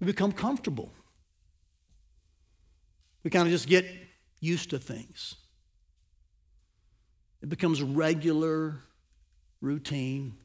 We 0.00 0.06
become 0.06 0.32
comfortable. 0.32 0.92
We 3.22 3.30
kind 3.30 3.46
of 3.46 3.52
just 3.52 3.68
get 3.68 3.84
used 4.40 4.70
to 4.70 4.78
things. 4.78 5.34
It 7.42 7.50
becomes 7.50 7.82
regular, 7.82 8.80
routine. 9.60 10.36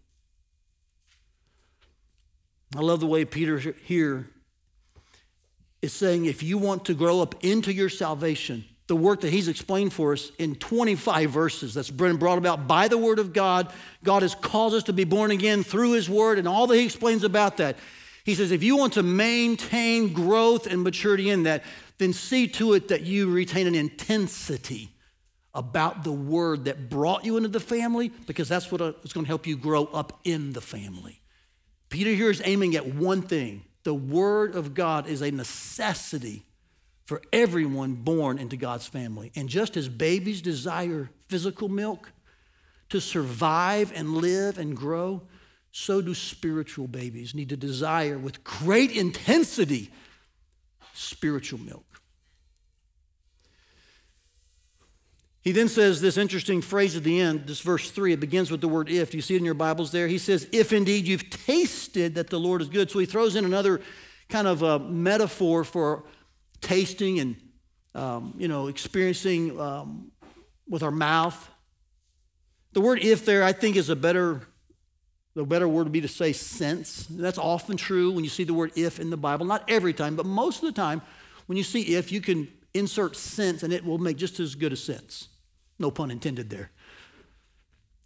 I 2.75 2.81
love 2.81 2.99
the 2.99 3.07
way 3.07 3.23
Peter 3.23 3.57
here 3.57 4.29
is 5.85 5.93
saying 5.93 6.25
if 6.25 6.43
you 6.43 6.57
want 6.57 6.85
to 6.85 6.93
grow 6.93 7.21
up 7.21 7.43
into 7.43 7.71
your 7.71 7.89
salvation, 7.89 8.65
the 8.87 8.95
work 8.95 9.21
that 9.21 9.31
he's 9.31 9.47
explained 9.47 9.93
for 9.93 10.13
us 10.13 10.31
in 10.37 10.55
25 10.55 11.31
verses 11.31 11.73
that's 11.73 11.89
been 11.89 12.17
brought 12.17 12.37
about 12.37 12.67
by 12.67 12.87
the 12.87 12.97
word 12.97 13.17
of 13.17 13.33
God. 13.33 13.71
God 14.03 14.21
has 14.21 14.35
caused 14.35 14.75
us 14.75 14.83
to 14.83 14.93
be 14.93 15.05
born 15.05 15.31
again 15.31 15.63
through 15.63 15.93
his 15.93 16.09
word 16.09 16.37
and 16.37 16.47
all 16.47 16.67
that 16.67 16.75
he 16.75 16.85
explains 16.85 17.23
about 17.23 17.57
that. 17.57 17.77
He 18.23 18.35
says, 18.35 18.51
if 18.51 18.63
you 18.63 18.77
want 18.77 18.93
to 18.93 19.03
maintain 19.03 20.13
growth 20.13 20.67
and 20.67 20.83
maturity 20.83 21.29
in 21.29 21.43
that, 21.43 21.63
then 21.97 22.13
see 22.13 22.47
to 22.49 22.73
it 22.73 22.89
that 22.89 23.01
you 23.01 23.31
retain 23.31 23.67
an 23.67 23.75
intensity 23.75 24.89
about 25.53 26.03
the 26.03 26.11
word 26.11 26.65
that 26.65 26.89
brought 26.89 27.23
you 27.23 27.37
into 27.37 27.49
the 27.49 27.59
family, 27.59 28.09
because 28.27 28.49
that's 28.49 28.71
what 28.71 28.81
is 28.81 29.13
going 29.13 29.23
to 29.23 29.27
help 29.27 29.47
you 29.47 29.55
grow 29.55 29.85
up 29.85 30.19
in 30.25 30.53
the 30.53 30.61
family. 30.61 31.21
Peter 31.89 32.09
here 32.09 32.29
is 32.29 32.41
aiming 32.43 32.75
at 32.75 32.85
one 32.85 33.21
thing 33.21 33.63
the 33.85 33.93
Word 33.93 34.55
of 34.55 34.73
God 34.73 35.07
is 35.07 35.21
a 35.21 35.31
necessity 35.31 36.43
for 37.05 37.21
everyone 37.31 37.93
born 37.93 38.39
into 38.39 38.57
God's 38.57 38.87
family. 38.87 39.31
And 39.35 39.47
just 39.47 39.77
as 39.77 39.87
babies 39.87 40.41
desire 40.41 41.11
physical 41.27 41.69
milk 41.69 42.11
to 42.89 42.99
survive 42.99 43.93
and 43.95 44.17
live 44.17 44.57
and 44.57 44.75
grow, 44.75 45.21
so 45.71 46.01
do 46.01 46.15
spiritual 46.15 46.87
babies 46.87 47.35
need 47.35 47.49
to 47.49 47.57
desire 47.57 48.17
with 48.17 48.43
great 48.43 48.91
intensity 48.91 49.91
spiritual 50.93 51.59
milk. 51.59 51.94
He 55.45 55.51
then 55.51 55.67
says 55.67 56.01
this 56.01 56.17
interesting 56.17 56.59
phrase 56.59 56.95
at 56.95 57.03
the 57.03 57.21
end, 57.21 57.45
this 57.45 57.61
verse 57.61 57.91
3, 57.91 58.13
it 58.13 58.19
begins 58.19 58.49
with 58.49 58.61
the 58.61 58.67
word 58.67 58.89
if. 58.89 59.11
Do 59.11 59.17
you 59.17 59.21
see 59.21 59.35
it 59.35 59.37
in 59.37 59.45
your 59.45 59.53
Bibles 59.53 59.91
there? 59.91 60.07
He 60.07 60.17
says, 60.17 60.49
If 60.51 60.73
indeed 60.73 61.05
you've 61.07 61.29
tasted 61.29 62.15
that 62.15 62.31
the 62.31 62.39
Lord 62.39 62.63
is 62.63 62.67
good. 62.67 62.89
So 62.89 62.97
he 62.97 63.05
throws 63.05 63.35
in 63.35 63.45
another 63.45 63.79
kind 64.27 64.47
of 64.47 64.63
a 64.63 64.79
metaphor 64.79 65.63
for 65.63 66.03
tasting 66.61 67.19
and, 67.19 67.35
um, 67.93 68.33
you 68.39 68.47
know, 68.47 68.65
experiencing 68.65 69.59
um, 69.59 70.11
with 70.67 70.81
our 70.81 70.89
mouth. 70.89 71.47
The 72.73 72.81
word 72.81 73.03
if 73.03 73.23
there, 73.23 73.43
I 73.43 73.53
think, 73.53 73.75
is 73.75 73.89
a 73.89 73.95
better, 73.95 74.41
the 75.35 75.45
better 75.45 75.67
word 75.67 75.83
would 75.83 75.91
be 75.91 76.01
to 76.01 76.07
say 76.07 76.33
sense. 76.33 77.05
That's 77.07 77.37
often 77.37 77.77
true 77.77 78.11
when 78.11 78.23
you 78.23 78.31
see 78.31 78.45
the 78.45 78.55
word 78.55 78.71
if 78.75 78.99
in 78.99 79.11
the 79.11 79.17
Bible. 79.17 79.45
Not 79.45 79.69
every 79.69 79.93
time, 79.93 80.15
but 80.15 80.25
most 80.25 80.63
of 80.63 80.73
the 80.73 80.81
time, 80.81 81.03
when 81.45 81.55
you 81.55 81.63
see 81.63 81.95
if, 81.95 82.11
you 82.11 82.19
can 82.19 82.47
insert 82.73 83.15
sense 83.15 83.61
and 83.61 83.71
it 83.71 83.85
will 83.85 83.99
make 83.99 84.17
just 84.17 84.39
as 84.39 84.55
good 84.55 84.73
a 84.73 84.75
sense. 84.75 85.29
No 85.79 85.91
pun 85.91 86.11
intended 86.11 86.49
there. 86.49 86.71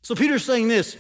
So 0.02 0.16
Peter's 0.16 0.44
saying 0.44 0.68
this 0.68 0.98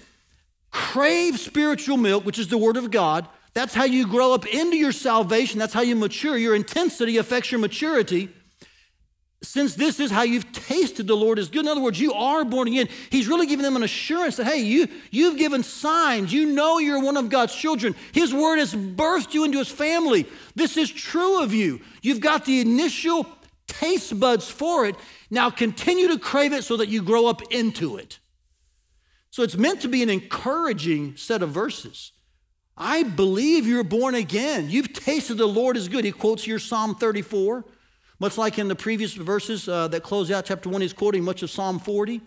crave 0.71 1.39
spiritual 1.39 1.97
milk, 1.97 2.25
which 2.25 2.39
is 2.39 2.47
the 2.47 2.57
Word 2.57 2.77
of 2.77 2.91
God. 2.91 3.27
That's 3.53 3.73
how 3.73 3.85
you 3.85 4.07
grow 4.07 4.33
up 4.33 4.45
into 4.45 4.77
your 4.77 4.91
salvation. 4.91 5.57
That's 5.57 5.73
how 5.73 5.81
you 5.81 5.95
mature. 5.95 6.37
Your 6.37 6.55
intensity 6.55 7.17
affects 7.17 7.51
your 7.51 7.59
maturity. 7.59 8.29
Since 9.41 9.75
this 9.75 9.99
is 9.99 10.11
how 10.11 10.23
you've 10.23 10.51
tasted 10.51 11.07
the 11.07 11.15
Lord 11.15 11.39
is 11.39 11.47
good. 11.47 11.61
In 11.61 11.69
other 11.69 11.81
words, 11.81 11.99
you 11.99 12.13
are 12.13 12.43
born 12.43 12.67
again. 12.67 12.89
He's 13.09 13.27
really 13.27 13.47
giving 13.47 13.63
them 13.63 13.77
an 13.77 13.83
assurance 13.83 14.35
that, 14.35 14.45
hey, 14.45 14.59
you, 14.59 14.87
you've 15.11 15.37
given 15.37 15.63
signs. 15.63 16.33
You 16.33 16.45
know 16.47 16.77
you're 16.77 17.01
one 17.01 17.15
of 17.15 17.29
God's 17.29 17.55
children. 17.55 17.95
His 18.11 18.33
word 18.33 18.59
has 18.59 18.75
birthed 18.75 19.33
you 19.33 19.45
into 19.45 19.57
his 19.57 19.69
family. 19.69 20.27
This 20.55 20.75
is 20.75 20.91
true 20.91 21.41
of 21.41 21.53
you. 21.53 21.79
You've 22.01 22.19
got 22.19 22.43
the 22.45 22.59
initial 22.59 23.25
taste 23.65 24.19
buds 24.19 24.49
for 24.49 24.85
it. 24.85 24.95
Now 25.29 25.49
continue 25.49 26.07
to 26.07 26.17
crave 26.17 26.53
it 26.53 26.63
so 26.63 26.77
that 26.77 26.89
you 26.89 27.01
grow 27.01 27.27
up 27.27 27.41
into 27.51 27.97
it. 27.97 28.19
So 29.31 29.43
it's 29.43 29.55
meant 29.55 29.81
to 29.81 29.87
be 29.87 30.01
an 30.01 30.09
encouraging 30.09 31.15
set 31.15 31.43
of 31.43 31.49
verses. 31.51 32.11
I 32.75 33.03
believe 33.03 33.67
you're 33.67 33.83
born 33.83 34.15
again. 34.15 34.69
You've 34.69 34.93
tasted 34.93 35.35
the 35.35 35.45
Lord 35.45 35.77
is 35.77 35.89
good. 35.89 36.05
He 36.05 36.11
quotes 36.11 36.43
here 36.43 36.59
Psalm 36.59 36.95
34, 36.95 37.65
much 38.19 38.37
like 38.37 38.57
in 38.57 38.69
the 38.69 38.75
previous 38.75 39.13
verses 39.13 39.67
uh, 39.67 39.89
that 39.89 40.01
close 40.01 40.31
out 40.31 40.45
chapter 40.45 40.69
1, 40.69 40.81
he's 40.81 40.93
quoting 40.93 41.23
much 41.23 41.43
of 41.43 41.49
Psalm 41.49 41.77
40. 41.77 42.21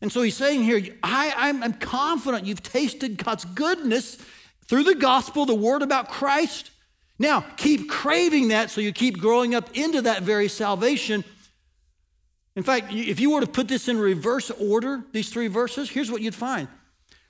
And 0.00 0.12
so 0.12 0.22
he's 0.22 0.36
saying 0.36 0.64
here, 0.64 0.80
I, 1.02 1.32
I'm, 1.36 1.62
I'm 1.62 1.72
confident 1.74 2.44
you've 2.44 2.62
tasted 2.62 3.18
God's 3.18 3.44
goodness 3.44 4.18
through 4.66 4.84
the 4.84 4.94
gospel, 4.94 5.46
the 5.46 5.54
word 5.54 5.82
about 5.82 6.08
Christ. 6.08 6.70
Now, 7.18 7.40
keep 7.56 7.88
craving 7.88 8.48
that 8.48 8.70
so 8.70 8.80
you 8.80 8.92
keep 8.92 9.18
growing 9.18 9.54
up 9.54 9.76
into 9.76 10.02
that 10.02 10.22
very 10.22 10.48
salvation. 10.48 11.24
In 12.58 12.64
fact, 12.64 12.92
if 12.92 13.20
you 13.20 13.30
were 13.30 13.40
to 13.40 13.46
put 13.46 13.68
this 13.68 13.86
in 13.86 14.00
reverse 14.00 14.50
order, 14.50 15.04
these 15.12 15.28
three 15.28 15.46
verses, 15.46 15.88
here's 15.88 16.10
what 16.10 16.22
you'd 16.22 16.34
find 16.34 16.66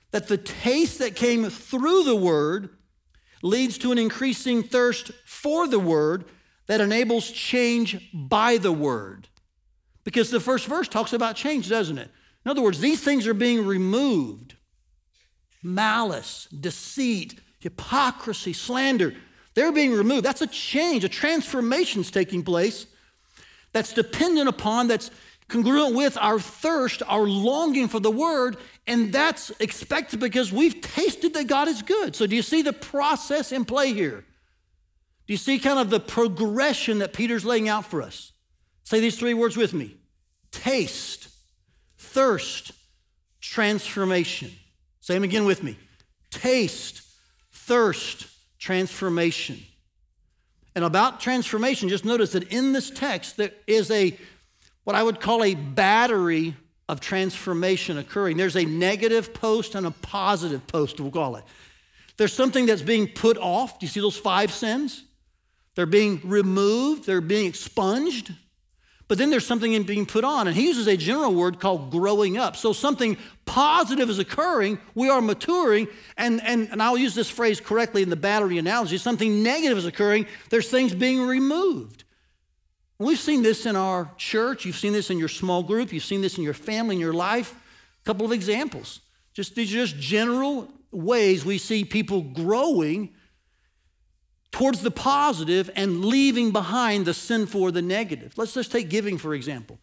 that 0.09 0.27
the 0.27 0.39
taste 0.39 0.97
that 0.97 1.15
came 1.15 1.47
through 1.51 2.03
the 2.03 2.15
word 2.15 2.71
leads 3.43 3.77
to 3.77 3.91
an 3.91 3.99
increasing 3.99 4.63
thirst 4.63 5.11
for 5.25 5.67
the 5.67 5.77
word 5.77 6.25
that 6.65 6.81
enables 6.81 7.29
change 7.29 8.09
by 8.11 8.57
the 8.57 8.71
word. 8.71 9.27
Because 10.03 10.31
the 10.31 10.39
first 10.39 10.65
verse 10.65 10.87
talks 10.87 11.13
about 11.13 11.35
change, 11.35 11.69
doesn't 11.69 11.99
it? 11.99 12.09
In 12.43 12.49
other 12.49 12.63
words, 12.63 12.79
these 12.79 13.03
things 13.03 13.27
are 13.27 13.35
being 13.35 13.67
removed 13.67 14.55
malice, 15.61 16.47
deceit, 16.59 17.39
hypocrisy, 17.59 18.53
slander. 18.53 19.13
They're 19.53 19.71
being 19.71 19.93
removed. 19.93 20.25
That's 20.25 20.41
a 20.41 20.47
change, 20.47 21.03
a 21.03 21.09
transformation 21.09 22.01
is 22.01 22.09
taking 22.09 22.41
place 22.41 22.87
that's 23.71 23.93
dependent 23.93 24.49
upon, 24.49 24.87
that's 24.87 25.11
congruent 25.47 25.95
with 25.95 26.17
our 26.17 26.39
thirst, 26.39 27.01
our 27.07 27.23
longing 27.23 27.87
for 27.87 27.99
the 27.99 28.11
word, 28.11 28.57
and 28.87 29.11
that's 29.11 29.51
expected 29.59 30.19
because 30.19 30.51
we've 30.51 30.79
tasted 30.81 31.33
that 31.33 31.47
God 31.47 31.67
is 31.67 31.81
good. 31.81 32.15
So, 32.15 32.27
do 32.27 32.35
you 32.35 32.41
see 32.41 32.61
the 32.61 32.73
process 32.73 33.51
in 33.51 33.65
play 33.65 33.93
here? 33.93 34.23
Do 35.27 35.33
you 35.33 35.37
see 35.37 35.59
kind 35.59 35.77
of 35.77 35.89
the 35.89 35.99
progression 35.99 36.99
that 36.99 37.13
Peter's 37.13 37.45
laying 37.45 37.69
out 37.69 37.85
for 37.85 38.01
us? 38.01 38.31
Say 38.83 38.99
these 38.99 39.17
three 39.17 39.33
words 39.35 39.55
with 39.55 39.73
me 39.73 39.95
taste, 40.51 41.29
thirst, 41.97 42.71
transformation. 43.39 44.51
Say 44.99 45.13
them 45.13 45.23
again 45.23 45.45
with 45.45 45.63
me 45.63 45.77
taste, 46.31 47.01
thirst, 47.51 48.27
transformation. 48.57 49.59
And 50.79 50.85
about 50.85 51.19
transformation, 51.19 51.89
just 51.89 52.05
notice 52.05 52.31
that 52.31 52.53
in 52.53 52.71
this 52.71 52.89
text 52.89 53.35
there 53.35 53.51
is 53.67 53.91
a 53.91 54.17
what 54.85 54.95
I 54.95 55.03
would 55.03 55.19
call 55.19 55.43
a 55.43 55.53
battery 55.53 56.55
of 56.87 57.01
transformation 57.01 57.97
occurring. 57.97 58.37
There's 58.37 58.55
a 58.55 58.63
negative 58.63 59.33
post 59.33 59.75
and 59.75 59.85
a 59.85 59.91
positive 59.91 60.65
post, 60.67 61.01
we'll 61.01 61.11
call 61.11 61.35
it. 61.35 61.43
There's 62.15 62.31
something 62.31 62.65
that's 62.65 62.81
being 62.81 63.09
put 63.09 63.37
off. 63.37 63.77
Do 63.77 63.87
you 63.87 63.89
see 63.89 63.99
those 63.99 64.15
five 64.15 64.53
sins? 64.53 65.03
They're 65.75 65.85
being 65.85 66.21
removed, 66.23 67.05
they're 67.05 67.19
being 67.19 67.47
expunged. 67.47 68.31
But 69.09 69.17
then 69.17 69.31
there's 69.31 69.45
something 69.45 69.81
being 69.83 70.05
put 70.05 70.23
on, 70.23 70.47
and 70.47 70.55
he 70.55 70.67
uses 70.67 70.87
a 70.87 70.95
general 70.95 71.33
word 71.33 71.59
called 71.59 71.89
growing 71.89 72.37
up. 72.37 72.55
So 72.55 72.73
something 72.73 73.17
positive 73.43 74.07
is 74.07 74.19
occurring, 74.19 74.77
we 74.93 75.09
are 75.09 75.19
maturing, 75.19 75.87
and, 76.15 76.39
and, 76.43 76.69
and 76.71 76.81
I'll 76.81 76.97
use 76.97 77.15
this 77.15 77.27
phrase 77.27 77.59
correctly 77.59 78.03
in 78.03 78.11
the 78.11 78.15
battery 78.15 78.59
analogy 78.59 78.99
something 78.99 79.41
negative 79.41 79.79
is 79.79 79.87
occurring, 79.87 80.27
there's 80.51 80.69
things 80.69 80.93
being 80.93 81.25
removed. 81.25 82.03
We've 82.99 83.17
seen 83.17 83.41
this 83.41 83.65
in 83.65 83.75
our 83.75 84.11
church, 84.17 84.63
you've 84.63 84.77
seen 84.77 84.93
this 84.93 85.09
in 85.09 85.17
your 85.17 85.27
small 85.27 85.63
group, 85.63 85.91
you've 85.91 86.03
seen 86.03 86.21
this 86.21 86.37
in 86.37 86.43
your 86.43 86.53
family, 86.53 86.95
in 86.95 87.01
your 87.01 87.13
life. 87.13 87.55
A 88.03 88.05
couple 88.05 88.27
of 88.27 88.31
examples. 88.31 88.99
Just 89.33 89.55
these 89.55 89.73
are 89.73 89.77
just 89.77 89.97
general 89.97 90.67
ways 90.91 91.43
we 91.43 91.57
see 91.57 91.83
people 91.83 92.21
growing 92.21 93.15
towards 94.51 94.81
the 94.81 94.91
positive 94.91 95.69
and 95.75 96.03
leaving 96.05 96.51
behind 96.51 97.05
the 97.05 97.13
sinful 97.13 97.61
or 97.61 97.71
the 97.71 97.81
negative. 97.81 98.33
Let's 98.37 98.53
just 98.53 98.71
take 98.71 98.89
giving, 98.89 99.17
for 99.17 99.33
example. 99.33 99.79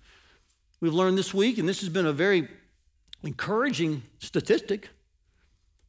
We've 0.81 0.95
learned 0.95 1.17
this 1.17 1.33
week, 1.33 1.59
and 1.59 1.69
this 1.69 1.81
has 1.81 1.89
been 1.89 2.07
a 2.07 2.13
very 2.13 2.49
encouraging 3.23 4.03
statistic, 4.19 4.91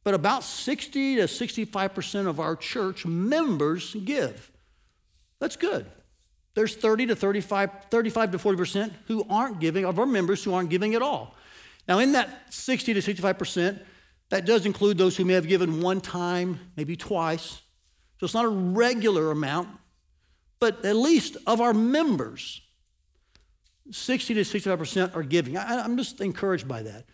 but 0.04 0.14
about 0.14 0.44
60 0.44 1.16
to 1.16 1.22
65% 1.22 2.26
of 2.26 2.40
our 2.40 2.56
church 2.56 3.04
members 3.04 3.94
give. 4.04 4.50
That's 5.38 5.56
good. 5.56 5.86
There's 6.54 6.74
30 6.74 7.06
to 7.06 7.16
35, 7.16 7.70
35 7.90 8.32
to 8.32 8.38
40% 8.38 8.92
who 9.06 9.24
aren't 9.28 9.60
giving, 9.60 9.84
of 9.84 9.98
our 9.98 10.06
members 10.06 10.42
who 10.42 10.54
aren't 10.54 10.70
giving 10.70 10.94
at 10.94 11.02
all. 11.02 11.36
Now, 11.86 11.98
in 11.98 12.12
that 12.12 12.52
60 12.52 12.94
to 12.94 13.00
65%, 13.00 13.78
that 14.30 14.44
does 14.44 14.66
include 14.66 14.98
those 14.98 15.16
who 15.16 15.24
may 15.24 15.34
have 15.34 15.48
given 15.48 15.80
one 15.80 16.00
time, 16.00 16.60
maybe 16.76 16.96
twice, 16.96 17.62
so 18.18 18.24
it's 18.24 18.34
not 18.34 18.44
a 18.44 18.48
regular 18.48 19.30
amount, 19.30 19.68
but 20.58 20.84
at 20.84 20.96
least 20.96 21.36
of 21.46 21.60
our 21.60 21.72
members, 21.72 22.60
60 23.90 24.34
to 24.34 24.40
65% 24.40 25.14
are 25.14 25.22
giving. 25.22 25.56
I, 25.56 25.84
am 25.84 25.96
just 25.96 26.20
encouraged 26.20 26.66
by 26.66 26.82
that. 26.82 27.04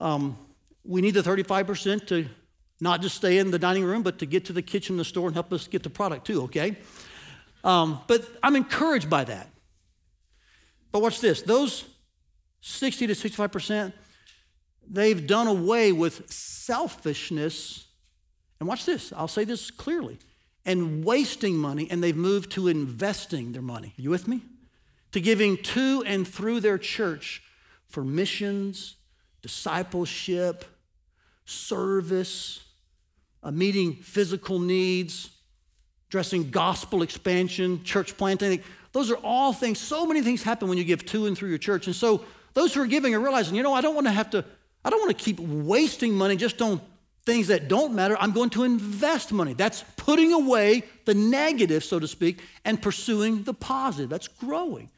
Um, 0.00 0.36
we 0.84 1.00
need 1.00 1.14
the 1.14 1.22
35% 1.22 2.06
to 2.08 2.26
not 2.80 3.00
just 3.00 3.16
stay 3.16 3.38
in 3.38 3.50
the 3.50 3.58
dining 3.58 3.84
room, 3.84 4.02
but 4.02 4.18
to 4.18 4.26
get 4.26 4.44
to 4.46 4.52
the 4.52 4.62
kitchen, 4.62 4.96
the 4.96 5.04
store, 5.04 5.28
and 5.28 5.34
help 5.34 5.52
us 5.52 5.68
get 5.68 5.82
the 5.82 5.90
product 5.90 6.26
too, 6.26 6.42
okay? 6.42 6.76
Um, 7.62 8.00
but 8.06 8.28
I'm 8.42 8.56
encouraged 8.56 9.08
by 9.08 9.24
that. 9.24 9.48
But 10.92 11.00
watch 11.00 11.20
this 11.20 11.42
those 11.42 11.84
60 12.60 13.06
to 13.06 13.14
65%, 13.14 13.92
they've 14.88 15.26
done 15.26 15.46
away 15.46 15.92
with 15.92 16.30
selfishness 16.30 17.86
and 18.64 18.68
watch 18.70 18.86
this, 18.86 19.12
I'll 19.12 19.28
say 19.28 19.44
this 19.44 19.70
clearly, 19.70 20.18
and 20.64 21.04
wasting 21.04 21.58
money, 21.58 21.86
and 21.90 22.02
they've 22.02 22.16
moved 22.16 22.52
to 22.52 22.68
investing 22.68 23.52
their 23.52 23.60
money. 23.60 23.92
Are 23.98 24.00
you 24.00 24.08
with 24.08 24.26
me? 24.26 24.40
To 25.12 25.20
giving 25.20 25.58
to 25.58 26.02
and 26.06 26.26
through 26.26 26.60
their 26.60 26.78
church 26.78 27.42
for 27.88 28.02
missions, 28.02 28.96
discipleship, 29.42 30.64
service, 31.44 32.64
uh, 33.42 33.50
meeting 33.50 33.96
physical 33.96 34.58
needs, 34.58 35.28
addressing 36.08 36.48
gospel 36.48 37.02
expansion, 37.02 37.84
church 37.84 38.16
planting. 38.16 38.62
Those 38.92 39.10
are 39.10 39.18
all 39.22 39.52
things, 39.52 39.78
so 39.78 40.06
many 40.06 40.22
things 40.22 40.42
happen 40.42 40.70
when 40.70 40.78
you 40.78 40.84
give 40.84 41.04
to 41.04 41.26
and 41.26 41.36
through 41.36 41.50
your 41.50 41.58
church. 41.58 41.86
And 41.86 41.94
so 41.94 42.24
those 42.54 42.72
who 42.72 42.80
are 42.80 42.86
giving 42.86 43.14
are 43.14 43.20
realizing, 43.20 43.56
you 43.56 43.62
know, 43.62 43.74
I 43.74 43.82
don't 43.82 43.94
want 43.94 44.06
to 44.06 44.12
have 44.12 44.30
to, 44.30 44.42
I 44.86 44.88
don't 44.88 45.00
want 45.00 45.18
to 45.18 45.22
keep 45.22 45.38
wasting 45.38 46.14
money 46.14 46.36
just 46.36 46.62
on 46.62 46.80
things 47.24 47.48
that 47.48 47.68
don't 47.68 47.94
matter, 47.94 48.16
I'm 48.18 48.32
going 48.32 48.50
to 48.50 48.64
invest 48.64 49.32
money. 49.32 49.54
That's 49.54 49.84
putting 49.96 50.32
away 50.32 50.84
the 51.04 51.14
negative, 51.14 51.82
so 51.84 51.98
to 51.98 52.06
speak, 52.06 52.42
and 52.64 52.80
pursuing 52.80 53.44
the 53.44 53.54
positive. 53.54 54.10
That's 54.10 54.28
growing. 54.28 54.90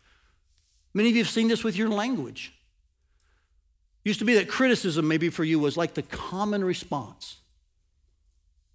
Many 0.92 1.10
of 1.10 1.16
you 1.16 1.22
have 1.22 1.32
seen 1.32 1.48
this 1.48 1.62
with 1.62 1.76
your 1.76 1.88
language. 1.88 2.52
Used 4.04 4.18
to 4.20 4.24
be 4.24 4.34
that 4.34 4.48
criticism, 4.48 5.08
maybe 5.08 5.30
for 5.30 5.44
you, 5.44 5.58
was 5.58 5.76
like 5.76 5.94
the 5.94 6.02
common 6.02 6.64
response. 6.64 7.38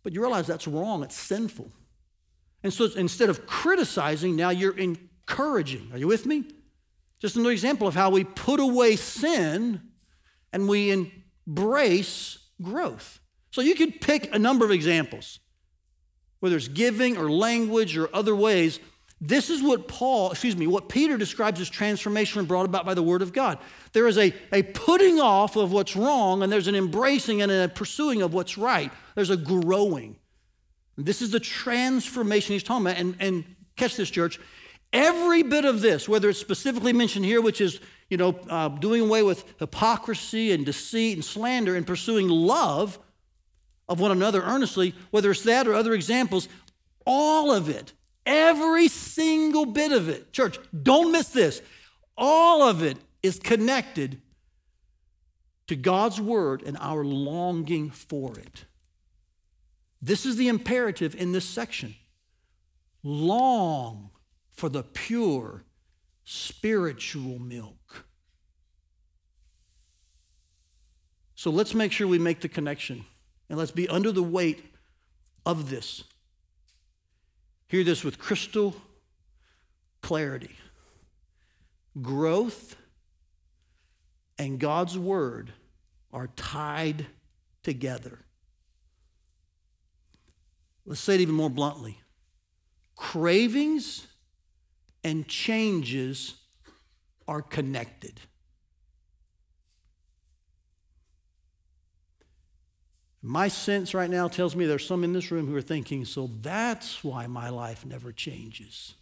But 0.03 0.13
you 0.13 0.21
realize 0.21 0.47
that's 0.47 0.67
wrong, 0.67 1.03
it's 1.03 1.15
sinful. 1.15 1.71
And 2.63 2.73
so 2.73 2.89
instead 2.95 3.29
of 3.29 3.45
criticizing, 3.47 4.35
now 4.35 4.49
you're 4.49 4.77
encouraging. 4.77 5.89
Are 5.93 5.97
you 5.97 6.07
with 6.07 6.25
me? 6.25 6.45
Just 7.19 7.35
another 7.35 7.51
example 7.51 7.87
of 7.87 7.95
how 7.95 8.09
we 8.09 8.23
put 8.23 8.59
away 8.59 8.95
sin 8.95 9.81
and 10.51 10.67
we 10.67 10.91
embrace 10.91 12.37
growth. 12.61 13.20
So 13.51 13.61
you 13.61 13.75
could 13.75 14.01
pick 14.01 14.33
a 14.33 14.39
number 14.39 14.65
of 14.65 14.71
examples, 14.71 15.39
whether 16.39 16.55
it's 16.55 16.67
giving 16.67 17.17
or 17.17 17.29
language 17.29 17.97
or 17.97 18.09
other 18.13 18.35
ways. 18.35 18.79
This 19.19 19.51
is 19.51 19.61
what 19.61 19.87
Paul, 19.87 20.31
excuse 20.31 20.55
me, 20.55 20.65
what 20.65 20.89
Peter 20.89 21.15
describes 21.15 21.61
as 21.61 21.69
transformation 21.69 22.43
brought 22.45 22.65
about 22.65 22.85
by 22.85 22.95
the 22.95 23.03
Word 23.03 23.21
of 23.21 23.33
God. 23.33 23.59
There 23.93 24.07
is 24.07 24.17
a, 24.17 24.33
a 24.51 24.63
putting 24.63 25.19
off 25.19 25.55
of 25.57 25.71
what's 25.71 25.95
wrong, 25.95 26.41
and 26.41 26.51
there's 26.51 26.67
an 26.67 26.75
embracing 26.75 27.41
and 27.41 27.51
a 27.51 27.67
pursuing 27.67 28.23
of 28.23 28.33
what's 28.33 28.57
right. 28.57 28.91
There's 29.13 29.29
a 29.29 29.37
growing. 29.37 30.15
This 30.97 31.21
is 31.21 31.31
the 31.31 31.39
transformation 31.39 32.53
he's 32.53 32.63
talking 32.63 32.87
about. 32.87 32.97
And, 32.97 33.15
and 33.19 33.43
catch 33.75 33.95
this, 33.95 34.09
church. 34.09 34.39
Every 34.93 35.43
bit 35.43 35.65
of 35.65 35.81
this, 35.81 36.09
whether 36.09 36.29
it's 36.29 36.39
specifically 36.39 36.91
mentioned 36.91 37.25
here, 37.25 37.41
which 37.41 37.61
is, 37.61 37.79
you 38.09 38.17
know, 38.17 38.39
uh, 38.49 38.69
doing 38.69 39.01
away 39.01 39.23
with 39.23 39.45
hypocrisy 39.59 40.51
and 40.51 40.65
deceit 40.65 41.13
and 41.13 41.23
slander 41.23 41.75
and 41.75 41.85
pursuing 41.85 42.27
love, 42.27 42.97
of 43.91 43.99
one 43.99 44.12
another 44.12 44.41
earnestly, 44.41 44.95
whether 45.12 45.32
it's 45.32 45.43
that 45.43 45.67
or 45.67 45.73
other 45.73 45.93
examples, 45.93 46.47
all 47.06 47.51
of 47.51 47.67
it, 47.67 47.91
every 48.25 48.88
single 48.88 49.65
bit 49.65 49.91
of 49.91 50.08
it, 50.08 50.32
church, 50.32 50.58
don't 50.82 51.12
miss 51.12 51.27
this. 51.27 51.62
All 52.17 52.63
of 52.63 52.82
it 52.82 52.97
is 53.21 53.38
connected 53.38 54.21
to 55.67 55.75
God's 55.75 56.21
word 56.21 56.63
and 56.63 56.77
our 56.80 57.04
longing 57.04 57.89
for 57.89 58.39
it. 58.39 58.65
This 60.01 60.25
is 60.25 60.38
the 60.38 60.47
imperative 60.47 61.13
in 61.13 61.34
this 61.34 61.45
section. 61.45 61.95
Long 63.04 64.12
for 64.51 64.69
the 64.69 64.84
pure 64.84 65.65
spiritual 66.23 67.39
milk. 67.39 68.06
So 71.36 71.51
let's 71.51 71.73
make 71.73 71.91
sure 71.91 72.08
we 72.08 72.19
make 72.19 72.39
the 72.39 72.47
connection. 72.47 73.04
And 73.51 73.59
let's 73.59 73.71
be 73.71 73.89
under 73.89 74.13
the 74.13 74.23
weight 74.23 74.63
of 75.45 75.69
this. 75.69 76.05
Hear 77.67 77.83
this 77.83 78.01
with 78.01 78.17
crystal 78.17 78.73
clarity. 80.01 80.55
Growth 82.01 82.77
and 84.37 84.57
God's 84.57 84.97
word 84.97 85.51
are 86.13 86.27
tied 86.37 87.07
together. 87.61 88.19
Let's 90.85 91.01
say 91.01 91.15
it 91.15 91.21
even 91.21 91.35
more 91.35 91.49
bluntly 91.49 91.97
cravings 92.95 94.07
and 95.03 95.27
changes 95.27 96.35
are 97.27 97.41
connected. 97.41 98.21
My 103.21 103.49
sense 103.49 103.93
right 103.93 104.10
now 104.10 104.27
tells 104.27 104.55
me 104.55 104.65
there's 104.65 104.88
some 104.88 105.03
in 105.03 105.13
this 105.13 105.29
room 105.31 105.47
who 105.47 105.55
are 105.55 105.62
thinking, 105.62 106.05
so 106.05 106.29
that's 106.41 107.03
why 107.03 107.27
my 107.27 107.49
life 107.49 107.86
never 107.86 108.12
changes. 108.12 108.95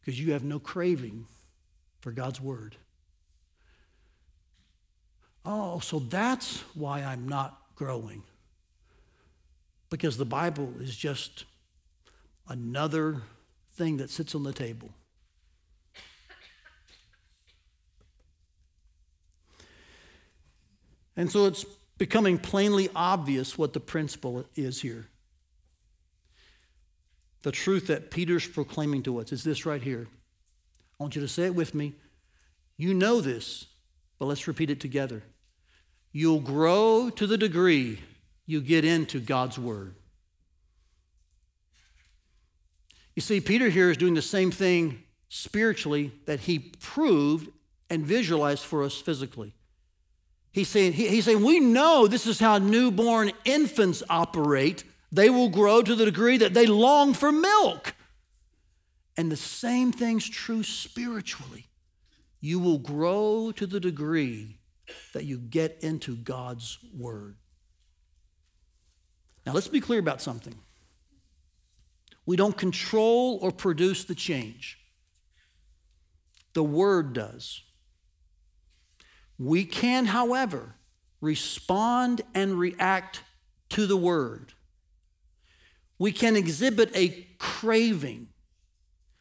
Because 0.00 0.20
you 0.20 0.32
have 0.32 0.44
no 0.44 0.60
craving 0.60 1.26
for 2.00 2.12
God's 2.12 2.40
word. 2.40 2.76
Oh, 5.44 5.80
so 5.80 5.98
that's 5.98 6.60
why 6.74 7.02
I'm 7.02 7.28
not 7.28 7.60
growing. 7.74 8.22
Because 9.90 10.16
the 10.16 10.24
Bible 10.24 10.72
is 10.78 10.94
just 10.94 11.46
another 12.48 13.22
thing 13.72 13.96
that 13.96 14.10
sits 14.10 14.34
on 14.34 14.44
the 14.44 14.52
table. 14.52 14.90
And 21.20 21.30
so 21.30 21.44
it's 21.44 21.66
becoming 21.98 22.38
plainly 22.38 22.88
obvious 22.96 23.58
what 23.58 23.74
the 23.74 23.78
principle 23.78 24.46
is 24.56 24.80
here. 24.80 25.06
The 27.42 27.52
truth 27.52 27.88
that 27.88 28.10
Peter's 28.10 28.48
proclaiming 28.48 29.02
to 29.02 29.20
us 29.20 29.30
is 29.30 29.44
this 29.44 29.66
right 29.66 29.82
here. 29.82 30.08
I 30.98 31.02
want 31.02 31.14
you 31.14 31.20
to 31.20 31.28
say 31.28 31.44
it 31.44 31.54
with 31.54 31.74
me. 31.74 31.92
You 32.78 32.94
know 32.94 33.20
this, 33.20 33.66
but 34.18 34.24
let's 34.24 34.48
repeat 34.48 34.70
it 34.70 34.80
together. 34.80 35.22
You'll 36.10 36.40
grow 36.40 37.10
to 37.10 37.26
the 37.26 37.36
degree 37.36 38.00
you 38.46 38.62
get 38.62 38.86
into 38.86 39.20
God's 39.20 39.58
Word. 39.58 39.96
You 43.14 43.20
see, 43.20 43.42
Peter 43.42 43.68
here 43.68 43.90
is 43.90 43.98
doing 43.98 44.14
the 44.14 44.22
same 44.22 44.50
thing 44.50 45.02
spiritually 45.28 46.12
that 46.24 46.40
he 46.40 46.58
proved 46.58 47.50
and 47.90 48.06
visualized 48.06 48.64
for 48.64 48.82
us 48.82 48.96
physically. 48.96 49.52
He's 50.52 50.68
saying, 50.68 50.94
he, 50.94 51.08
he's 51.08 51.24
saying, 51.24 51.44
we 51.44 51.60
know 51.60 52.06
this 52.06 52.26
is 52.26 52.40
how 52.40 52.58
newborn 52.58 53.32
infants 53.44 54.02
operate. 54.10 54.84
They 55.12 55.30
will 55.30 55.48
grow 55.48 55.82
to 55.82 55.94
the 55.94 56.04
degree 56.04 56.38
that 56.38 56.54
they 56.54 56.66
long 56.66 57.14
for 57.14 57.30
milk. 57.30 57.94
And 59.16 59.30
the 59.30 59.36
same 59.36 59.92
thing's 59.92 60.28
true 60.28 60.62
spiritually. 60.62 61.66
You 62.40 62.58
will 62.58 62.78
grow 62.78 63.52
to 63.56 63.66
the 63.66 63.80
degree 63.80 64.58
that 65.12 65.24
you 65.24 65.38
get 65.38 65.78
into 65.82 66.16
God's 66.16 66.78
Word. 66.96 67.36
Now, 69.46 69.52
let's 69.52 69.68
be 69.68 69.80
clear 69.80 70.00
about 70.00 70.22
something. 70.22 70.54
We 72.26 72.36
don't 72.36 72.56
control 72.56 73.38
or 73.42 73.50
produce 73.50 74.04
the 74.04 74.14
change, 74.14 74.78
the 76.54 76.64
Word 76.64 77.12
does. 77.12 77.62
We 79.40 79.64
can, 79.64 80.06
however, 80.06 80.76
respond 81.20 82.22
and 82.32 82.56
react 82.56 83.24
to 83.70 83.86
the 83.86 83.96
Word. 83.96 84.52
We 85.98 86.12
can 86.12 86.36
exhibit 86.36 86.94
a 86.94 87.26
craving 87.38 88.28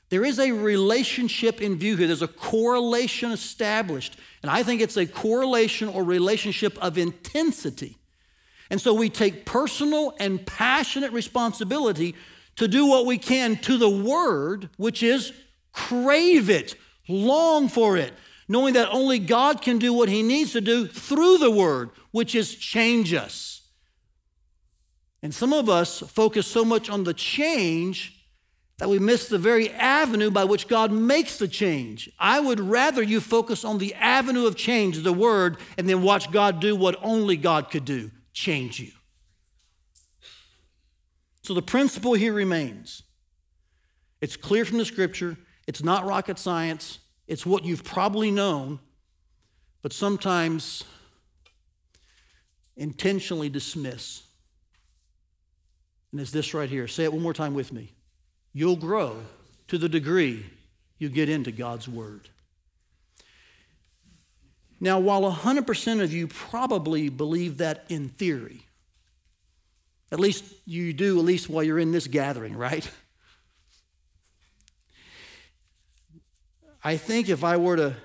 there 0.10 0.26
is 0.26 0.40
a 0.40 0.52
relationship 0.52 1.62
in 1.62 1.78
view 1.78 1.96
here. 1.96 2.08
There's 2.08 2.24
a 2.24 2.28
correlation 2.28 3.32
established. 3.32 4.18
And 4.42 4.52
I 4.52 4.64
think 4.64 4.82
it's 4.82 4.98
a 4.98 5.06
correlation 5.06 5.88
or 5.88 6.04
relationship 6.04 6.78
of 6.80 6.98
intensity. 6.98 7.98
And 8.72 8.82
so 8.82 8.94
we 8.94 9.10
take 9.10 9.46
personal 9.46 10.16
and 10.20 10.46
passionate 10.46 11.12
responsibility 11.12 12.16
to 12.56 12.68
do 12.68 12.88
what 12.88 13.06
we 13.06 13.18
can 13.18 13.56
to 13.58 13.78
the 13.78 13.90
word, 13.90 14.70
which 14.78 15.02
is 15.04 15.32
crave 15.72 16.50
it, 16.50 16.76
long 17.08 17.70
for 17.70 17.96
it, 17.96 18.14
knowing 18.50 18.74
that 18.74 18.90
only 18.90 19.20
God 19.20 19.62
can 19.62 19.78
do 19.78 19.94
what 19.94 20.10
he 20.10 20.24
needs 20.24 20.52
to 20.54 20.60
do 20.60 20.88
through 20.88 21.38
the 21.38 21.52
word, 21.52 21.92
which 22.12 22.34
is 22.34 22.56
change 22.56 23.14
us. 23.14 23.62
And 25.22 25.34
some 25.34 25.54
of 25.54 25.70
us 25.70 26.00
focus 26.00 26.48
so 26.48 26.66
much 26.66 26.90
on 26.90 27.04
the 27.04 27.14
change 27.14 28.16
that 28.80 28.90
we 28.90 28.98
miss 28.98 29.28
the 29.28 29.38
very 29.38 29.70
avenue 29.70 30.32
by 30.32 30.46
which 30.46 30.68
God 30.68 30.92
makes 30.92 31.38
the 31.38 31.48
change. 31.48 32.10
I 32.18 32.40
would 32.40 32.60
rather 32.60 33.04
you 33.04 33.20
focus 33.20 33.64
on 33.64 33.78
the 33.78 33.94
avenue 33.96 34.48
of 34.48 34.56
change, 34.56 35.04
the 35.04 35.14
word, 35.14 35.58
and 35.78 35.88
then 35.88 36.02
watch 36.02 36.32
God 36.32 36.60
do 36.60 36.76
what 36.76 36.98
only 37.04 37.38
God 37.38 37.70
could 37.70 37.86
do 37.86 38.10
change 38.34 38.80
you. 38.80 38.92
So 41.44 41.54
the 41.54 41.62
principle 41.62 42.14
here 42.14 42.34
remains. 42.34 43.04
It's 44.22 44.38
clear 44.38 44.66
from 44.66 44.78
the 44.78 44.86
scripture, 44.86 45.38
it's 45.68 45.84
not 45.84 46.06
rocket 46.06 46.40
science, 46.40 47.00
it's 47.30 47.46
what 47.46 47.64
you've 47.64 47.84
probably 47.84 48.32
known, 48.32 48.80
but 49.84 49.94
sometimes 49.94 50.84
intentionally 52.76 53.50
dismiss. 53.50 54.24
And 56.12 56.20
it's 56.20 56.32
this 56.32 56.56
right 56.56 56.68
here. 56.68 56.88
Say 56.88 57.04
it 57.04 57.14
one 57.14 57.22
more 57.22 57.36
time 57.36 57.54
with 57.54 57.72
me. 57.72 57.94
You'll 58.52 58.76
grow 58.76 59.18
to 59.68 59.78
the 59.78 59.88
degree 59.88 60.44
you 60.98 61.08
get 61.08 61.30
into 61.30 61.52
God's 61.52 61.88
Word. 61.88 62.30
Now, 64.80 64.98
while 64.98 65.22
100% 65.32 66.02
of 66.02 66.12
you 66.12 66.28
probably 66.28 67.10
believe 67.10 67.58
that 67.58 67.86
in 67.90 68.10
theory, 68.10 68.66
at 70.12 70.20
least 70.20 70.46
you 70.66 70.94
do, 70.94 71.20
at 71.20 71.26
least 71.26 71.48
while 71.48 71.64
you're 71.64 71.78
in 71.78 71.92
this 71.92 72.08
gathering, 72.08 72.58
right? 72.58 72.90
I 76.84 76.96
think 76.96 77.28
if 77.28 77.44
I 77.44 77.58
were 77.58 77.76
to 77.76 77.96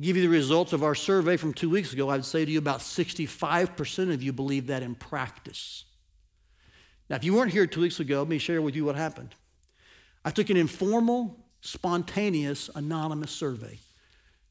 give 0.00 0.16
you 0.16 0.22
the 0.22 0.28
results 0.28 0.72
of 0.72 0.82
our 0.82 0.94
survey 0.94 1.36
from 1.36 1.54
two 1.54 1.70
weeks 1.70 1.92
ago, 1.92 2.10
I'd 2.10 2.24
say 2.24 2.44
to 2.44 2.50
you 2.50 2.58
about 2.58 2.80
65% 2.80 4.12
of 4.12 4.22
you 4.22 4.32
believe 4.32 4.66
that 4.66 4.82
in 4.82 4.94
practice. 4.94 5.84
Now, 7.08 7.16
if 7.16 7.24
you 7.24 7.34
weren't 7.34 7.52
here 7.52 7.66
two 7.66 7.82
weeks 7.82 8.00
ago, 8.00 8.18
let 8.18 8.28
me 8.28 8.38
share 8.38 8.60
with 8.60 8.74
you 8.74 8.84
what 8.84 8.96
happened. 8.96 9.34
I 10.24 10.30
took 10.30 10.50
an 10.50 10.56
informal, 10.56 11.38
spontaneous, 11.60 12.68
anonymous 12.74 13.30
survey. 13.30 13.78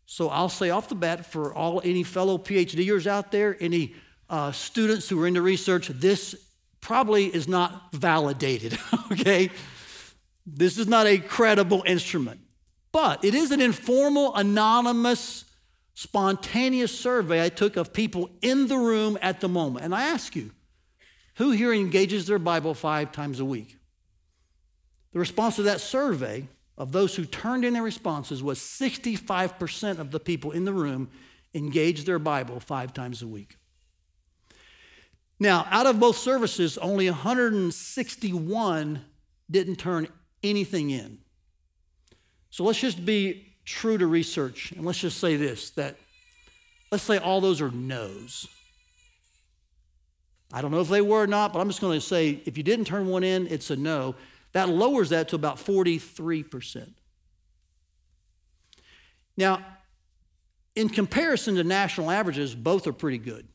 So 0.05 0.29
I'll 0.29 0.49
say 0.49 0.69
off 0.69 0.87
the 0.87 0.95
bat 0.95 1.25
for 1.25 1.53
all 1.53 1.81
any 1.83 2.03
fellow 2.03 2.37
PhDers 2.37 3.07
out 3.07 3.31
there, 3.31 3.57
any 3.59 3.95
uh, 4.29 4.53
students 4.53 5.09
who 5.09 5.21
are 5.21 5.27
into 5.27 5.41
research, 5.41 5.87
this 5.89 6.33
probably 6.79 7.25
is 7.25 7.47
not 7.47 7.91
validated, 7.91 8.77
okay? 9.11 9.49
This 10.45 10.77
is 10.77 10.87
not 10.87 11.07
a 11.07 11.17
credible 11.17 11.83
instrument. 11.85 12.39
But 12.95 13.25
it 13.25 13.35
is 13.35 13.51
an 13.51 13.59
informal, 13.59 14.33
anonymous, 14.35 15.43
spontaneous 15.95 16.97
survey 16.97 17.43
I 17.43 17.49
took 17.49 17.75
of 17.75 17.91
people 17.91 18.29
in 18.41 18.69
the 18.69 18.77
room 18.77 19.17
at 19.21 19.41
the 19.41 19.49
moment. 19.49 19.83
And 19.83 19.93
I 19.93 20.03
ask 20.03 20.33
you, 20.33 20.51
who 21.33 21.51
here 21.51 21.73
engages 21.73 22.25
their 22.25 22.39
Bible 22.39 22.73
five 22.73 23.11
times 23.11 23.41
a 23.41 23.45
week? 23.45 23.75
The 25.11 25.19
response 25.19 25.57
to 25.57 25.63
that 25.63 25.81
survey 25.81 26.47
of 26.77 26.93
those 26.93 27.17
who 27.17 27.25
turned 27.25 27.65
in 27.65 27.73
their 27.73 27.83
responses 27.83 28.41
was 28.41 28.59
65% 28.59 29.99
of 29.99 30.11
the 30.11 30.19
people 30.21 30.51
in 30.51 30.63
the 30.63 30.71
room 30.71 31.09
engaged 31.53 32.05
their 32.05 32.17
Bible 32.17 32.61
five 32.61 32.93
times 32.93 33.21
a 33.21 33.27
week. 33.27 33.57
Now, 35.37 35.67
out 35.69 35.85
of 35.85 35.99
both 35.99 36.15
services, 36.15 36.77
only 36.77 37.09
161 37.09 39.01
didn't 39.51 39.75
turn 39.75 40.07
anything 40.41 40.91
in. 40.91 41.24
So 42.55 42.63
let's 42.63 42.79
just 42.79 43.05
be 43.05 43.53
true 43.65 43.97
to 43.97 44.07
research 44.07 44.71
and 44.71 44.85
let's 44.85 44.99
just 44.99 45.19
say 45.19 45.35
this 45.35 45.71
that 45.71 45.97
let's 46.89 47.03
say 47.03 47.17
all 47.17 47.41
those 47.41 47.59
are 47.59 47.69
no's. 47.69 48.47
I 50.53 50.61
don't 50.61 50.71
know 50.71 50.79
if 50.79 50.87
they 50.87 51.01
were 51.01 51.23
or 51.23 51.27
not, 51.27 51.51
but 51.51 51.59
I'm 51.59 51.67
just 51.67 51.81
going 51.81 51.99
to 51.99 52.05
say 52.05 52.41
if 52.45 52.55
you 52.55 52.63
didn't 52.63 52.85
turn 52.85 53.07
one 53.07 53.25
in, 53.25 53.47
it's 53.47 53.71
a 53.71 53.75
no. 53.75 54.15
That 54.53 54.69
lowers 54.69 55.09
that 55.09 55.27
to 55.29 55.35
about 55.35 55.57
43%. 55.57 56.93
Now, 59.35 59.59
in 60.77 60.87
comparison 60.87 61.55
to 61.55 61.63
national 61.65 62.09
averages, 62.09 62.55
both 62.55 62.87
are 62.87 62.93
pretty 62.93 63.17
good. 63.17 63.45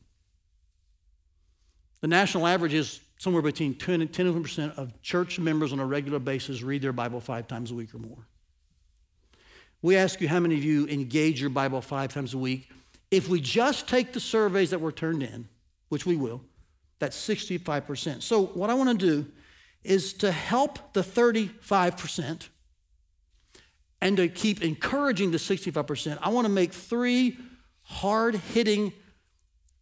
The 2.01 2.07
national 2.07 2.45
average 2.45 2.75
is 2.75 2.99
somewhere 3.17 3.41
between 3.41 3.73
10 3.73 4.01
and 4.01 4.11
10% 4.11 4.77
of 4.77 5.01
church 5.01 5.39
members 5.39 5.73
on 5.73 5.79
a 5.79 5.85
regular 5.87 6.19
basis 6.19 6.61
read 6.61 6.83
their 6.83 6.93
Bible 6.93 7.19
five 7.19 7.47
times 7.47 7.71
a 7.71 7.73
week 7.73 7.95
or 7.95 7.97
more. 7.97 8.27
We 9.81 9.95
ask 9.95 10.21
you 10.21 10.27
how 10.27 10.39
many 10.39 10.55
of 10.55 10.63
you 10.63 10.87
engage 10.87 11.41
your 11.41 11.49
Bible 11.49 11.81
five 11.81 12.13
times 12.13 12.33
a 12.33 12.37
week. 12.37 12.69
If 13.09 13.27
we 13.27 13.41
just 13.41 13.87
take 13.87 14.13
the 14.13 14.19
surveys 14.19 14.69
that 14.69 14.79
were 14.79 14.91
turned 14.91 15.23
in, 15.23 15.47
which 15.89 16.05
we 16.05 16.15
will, 16.15 16.41
that's 16.99 17.17
65%. 17.17 18.21
So, 18.21 18.45
what 18.45 18.69
I 18.69 18.75
want 18.75 18.99
to 18.99 19.05
do 19.05 19.31
is 19.83 20.13
to 20.13 20.31
help 20.31 20.93
the 20.93 21.01
35% 21.01 22.49
and 23.99 24.17
to 24.17 24.27
keep 24.29 24.61
encouraging 24.61 25.31
the 25.31 25.37
65%, 25.37 26.19
I 26.21 26.29
want 26.29 26.45
to 26.45 26.51
make 26.51 26.73
three 26.73 27.37
hard 27.81 28.35
hitting 28.35 28.93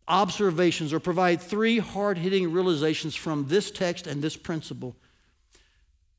observations 0.08 0.94
or 0.94 1.00
provide 1.00 1.42
three 1.42 1.78
hard 1.78 2.18
hitting 2.18 2.52
realizations 2.52 3.16
from 3.16 3.48
this 3.48 3.70
text 3.70 4.08
and 4.08 4.22
this 4.22 4.36
principle 4.36 4.96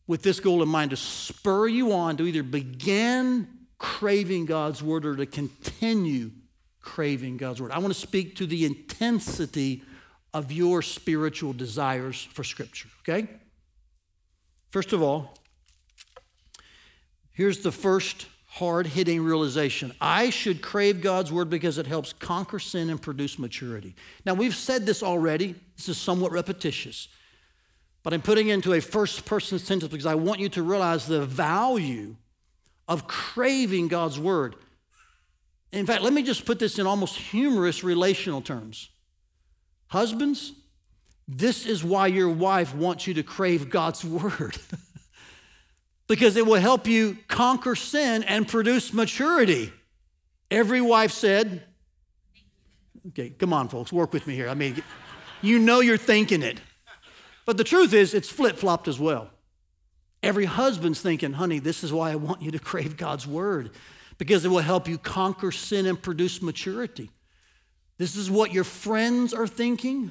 with 0.06 0.22
this 0.22 0.38
goal 0.38 0.62
in 0.62 0.68
mind 0.68 0.90
to 0.90 0.96
spur 0.96 1.66
you 1.66 1.92
on 1.92 2.16
to 2.16 2.26
either 2.26 2.42
begin 2.42 3.48
craving 3.80 4.44
God's 4.44 4.82
word 4.82 5.06
or 5.06 5.16
to 5.16 5.26
continue 5.26 6.30
craving 6.82 7.38
God's 7.38 7.60
word. 7.60 7.72
I 7.72 7.78
want 7.78 7.92
to 7.92 7.98
speak 7.98 8.36
to 8.36 8.46
the 8.46 8.66
intensity 8.66 9.82
of 10.34 10.52
your 10.52 10.82
spiritual 10.82 11.54
desires 11.54 12.22
for 12.22 12.44
Scripture, 12.44 12.90
okay? 13.00 13.26
First 14.68 14.92
of 14.92 15.02
all, 15.02 15.34
here's 17.32 17.60
the 17.60 17.72
first 17.72 18.26
hard 18.46 18.86
hitting 18.86 19.24
realization 19.24 19.94
I 19.98 20.28
should 20.28 20.60
crave 20.60 21.00
God's 21.00 21.32
word 21.32 21.48
because 21.48 21.78
it 21.78 21.86
helps 21.86 22.12
conquer 22.12 22.58
sin 22.58 22.90
and 22.90 23.00
produce 23.00 23.38
maturity. 23.38 23.96
Now, 24.26 24.34
we've 24.34 24.54
said 24.54 24.84
this 24.84 25.02
already, 25.02 25.54
this 25.76 25.88
is 25.88 25.96
somewhat 25.96 26.32
repetitious, 26.32 27.08
but 28.02 28.12
I'm 28.12 28.22
putting 28.22 28.48
it 28.48 28.54
into 28.54 28.74
a 28.74 28.80
first 28.80 29.24
person 29.24 29.58
sentence 29.58 29.90
because 29.90 30.06
I 30.06 30.16
want 30.16 30.38
you 30.38 30.50
to 30.50 30.62
realize 30.62 31.06
the 31.06 31.24
value 31.24 32.16
of 32.90 33.06
craving 33.06 33.86
God's 33.86 34.18
word. 34.18 34.56
In 35.72 35.86
fact, 35.86 36.02
let 36.02 36.12
me 36.12 36.24
just 36.24 36.44
put 36.44 36.58
this 36.58 36.78
in 36.80 36.88
almost 36.88 37.16
humorous 37.16 37.84
relational 37.84 38.42
terms. 38.42 38.90
Husbands, 39.86 40.52
this 41.28 41.64
is 41.64 41.84
why 41.84 42.08
your 42.08 42.28
wife 42.28 42.74
wants 42.74 43.06
you 43.06 43.14
to 43.14 43.22
crave 43.22 43.70
God's 43.70 44.04
word. 44.04 44.58
because 46.08 46.36
it 46.36 46.44
will 46.44 46.60
help 46.60 46.88
you 46.88 47.16
conquer 47.28 47.76
sin 47.76 48.24
and 48.24 48.48
produce 48.48 48.92
maturity. 48.92 49.72
Every 50.50 50.80
wife 50.80 51.12
said, 51.12 51.62
okay, 53.08 53.30
come 53.30 53.52
on, 53.52 53.68
folks, 53.68 53.92
work 53.92 54.12
with 54.12 54.26
me 54.26 54.34
here. 54.34 54.48
I 54.48 54.54
mean, 54.54 54.82
you 55.42 55.60
know 55.60 55.78
you're 55.78 55.96
thinking 55.96 56.42
it. 56.42 56.60
But 57.46 57.56
the 57.56 57.64
truth 57.64 57.92
is, 57.92 58.14
it's 58.14 58.28
flip 58.28 58.56
flopped 58.56 58.88
as 58.88 58.98
well. 58.98 59.30
Every 60.22 60.44
husband's 60.44 61.00
thinking, 61.00 61.32
honey, 61.32 61.58
this 61.58 61.82
is 61.82 61.92
why 61.92 62.12
I 62.12 62.16
want 62.16 62.42
you 62.42 62.50
to 62.50 62.58
crave 62.58 62.96
God's 62.96 63.26
word, 63.26 63.70
because 64.18 64.44
it 64.44 64.48
will 64.48 64.58
help 64.58 64.86
you 64.86 64.98
conquer 64.98 65.50
sin 65.50 65.86
and 65.86 66.00
produce 66.00 66.42
maturity. 66.42 67.10
This 67.96 68.16
is 68.16 68.30
what 68.30 68.52
your 68.52 68.64
friends 68.64 69.32
are 69.32 69.46
thinking. 69.46 70.10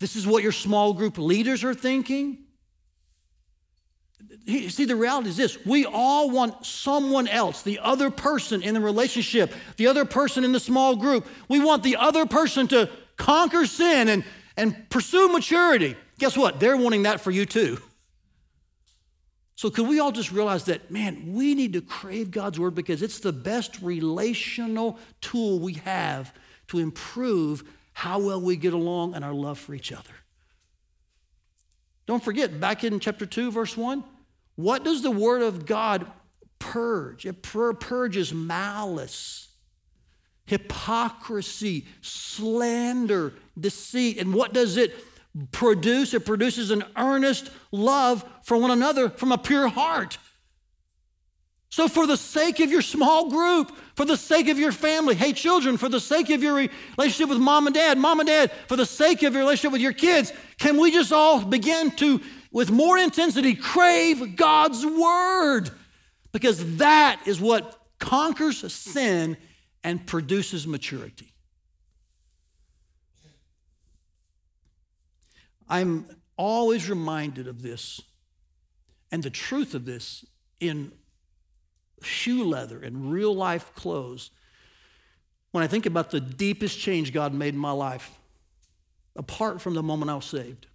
This 0.00 0.16
is 0.16 0.26
what 0.26 0.42
your 0.42 0.52
small 0.52 0.92
group 0.92 1.18
leaders 1.18 1.64
are 1.64 1.74
thinking. 1.74 2.38
See, 4.46 4.84
the 4.84 4.96
reality 4.96 5.30
is 5.30 5.36
this 5.36 5.64
we 5.64 5.86
all 5.86 6.30
want 6.30 6.66
someone 6.66 7.28
else, 7.28 7.62
the 7.62 7.78
other 7.80 8.10
person 8.10 8.62
in 8.62 8.74
the 8.74 8.80
relationship, 8.80 9.52
the 9.76 9.86
other 9.86 10.04
person 10.04 10.44
in 10.44 10.52
the 10.52 10.60
small 10.60 10.96
group. 10.96 11.26
We 11.48 11.60
want 11.60 11.82
the 11.82 11.96
other 11.96 12.26
person 12.26 12.68
to 12.68 12.90
conquer 13.16 13.64
sin 13.64 14.08
and, 14.08 14.24
and 14.56 14.88
pursue 14.90 15.28
maturity. 15.28 15.96
Guess 16.18 16.36
what? 16.36 16.60
They're 16.60 16.76
wanting 16.76 17.04
that 17.04 17.20
for 17.20 17.30
you 17.30 17.46
too. 17.46 17.78
So, 19.56 19.70
could 19.70 19.86
we 19.86 20.00
all 20.00 20.10
just 20.10 20.32
realize 20.32 20.64
that, 20.64 20.90
man, 20.90 21.32
we 21.32 21.54
need 21.54 21.74
to 21.74 21.80
crave 21.80 22.30
God's 22.30 22.58
word 22.58 22.74
because 22.74 23.02
it's 23.02 23.20
the 23.20 23.32
best 23.32 23.80
relational 23.80 24.98
tool 25.20 25.60
we 25.60 25.74
have 25.74 26.34
to 26.68 26.80
improve 26.80 27.62
how 27.94 28.18
well 28.18 28.40
we 28.40 28.56
get 28.56 28.72
along 28.74 29.14
and 29.14 29.24
our 29.24 29.32
love 29.32 29.58
for 29.58 29.74
each 29.74 29.92
other. 29.92 30.10
Don't 32.06 32.22
forget, 32.22 32.60
back 32.60 32.84
in 32.84 33.00
chapter 33.00 33.24
2, 33.24 33.50
verse 33.50 33.76
1, 33.76 34.04
what 34.56 34.84
does 34.84 35.02
the 35.02 35.10
Word 35.10 35.42
of 35.42 35.64
God 35.64 36.06
purge? 36.58 37.24
It 37.24 37.42
purges 37.42 38.34
malice, 38.34 39.48
hypocrisy, 40.44 41.86
slander, 42.02 43.32
deceit. 43.58 44.18
And 44.18 44.34
what 44.34 44.52
does 44.52 44.76
it 44.76 44.94
produce? 45.52 46.14
It 46.14 46.24
produces 46.24 46.70
an 46.70 46.84
earnest 46.96 47.50
love 47.72 48.24
for 48.42 48.56
one 48.56 48.70
another 48.70 49.10
from 49.10 49.32
a 49.32 49.38
pure 49.38 49.68
heart. 49.68 50.18
So, 51.70 51.88
for 51.88 52.06
the 52.06 52.16
sake 52.16 52.60
of 52.60 52.70
your 52.70 52.82
small 52.82 53.28
group, 53.30 53.76
for 53.96 54.04
the 54.04 54.16
sake 54.16 54.48
of 54.48 54.60
your 54.60 54.70
family, 54.70 55.16
hey, 55.16 55.32
children, 55.32 55.76
for 55.76 55.88
the 55.88 55.98
sake 55.98 56.30
of 56.30 56.40
your 56.40 56.54
relationship 56.96 57.28
with 57.28 57.38
mom 57.38 57.66
and 57.66 57.74
dad, 57.74 57.98
mom 57.98 58.20
and 58.20 58.28
dad, 58.28 58.52
for 58.68 58.76
the 58.76 58.86
sake 58.86 59.24
of 59.24 59.32
your 59.32 59.42
relationship 59.42 59.72
with 59.72 59.80
your 59.80 59.92
kids, 59.92 60.32
can 60.58 60.78
we 60.78 60.92
just 60.92 61.12
all 61.12 61.44
begin 61.44 61.90
to 61.92 62.20
with 62.52 62.70
more 62.70 62.96
intensity, 62.96 63.56
crave 63.56 64.36
God's 64.36 64.86
word 64.86 65.70
because 66.30 66.76
that 66.76 67.20
is 67.26 67.40
what 67.40 67.80
conquers 67.98 68.72
sin 68.72 69.36
and 69.82 70.06
produces 70.06 70.66
maturity. 70.66 71.33
I'm 75.68 76.06
always 76.36 76.88
reminded 76.88 77.48
of 77.48 77.62
this 77.62 78.00
and 79.10 79.22
the 79.22 79.30
truth 79.30 79.74
of 79.74 79.84
this 79.84 80.24
in 80.60 80.92
shoe 82.02 82.44
leather 82.44 82.82
and 82.82 83.12
real 83.12 83.34
life 83.34 83.74
clothes 83.74 84.30
when 85.52 85.62
I 85.62 85.68
think 85.68 85.86
about 85.86 86.10
the 86.10 86.20
deepest 86.20 86.78
change 86.80 87.12
God 87.12 87.32
made 87.32 87.54
in 87.54 87.60
my 87.60 87.70
life, 87.70 88.18
apart 89.14 89.60
from 89.60 89.74
the 89.74 89.82
moment 89.84 90.10
I 90.10 90.16
was 90.16 90.24
saved. 90.24 90.66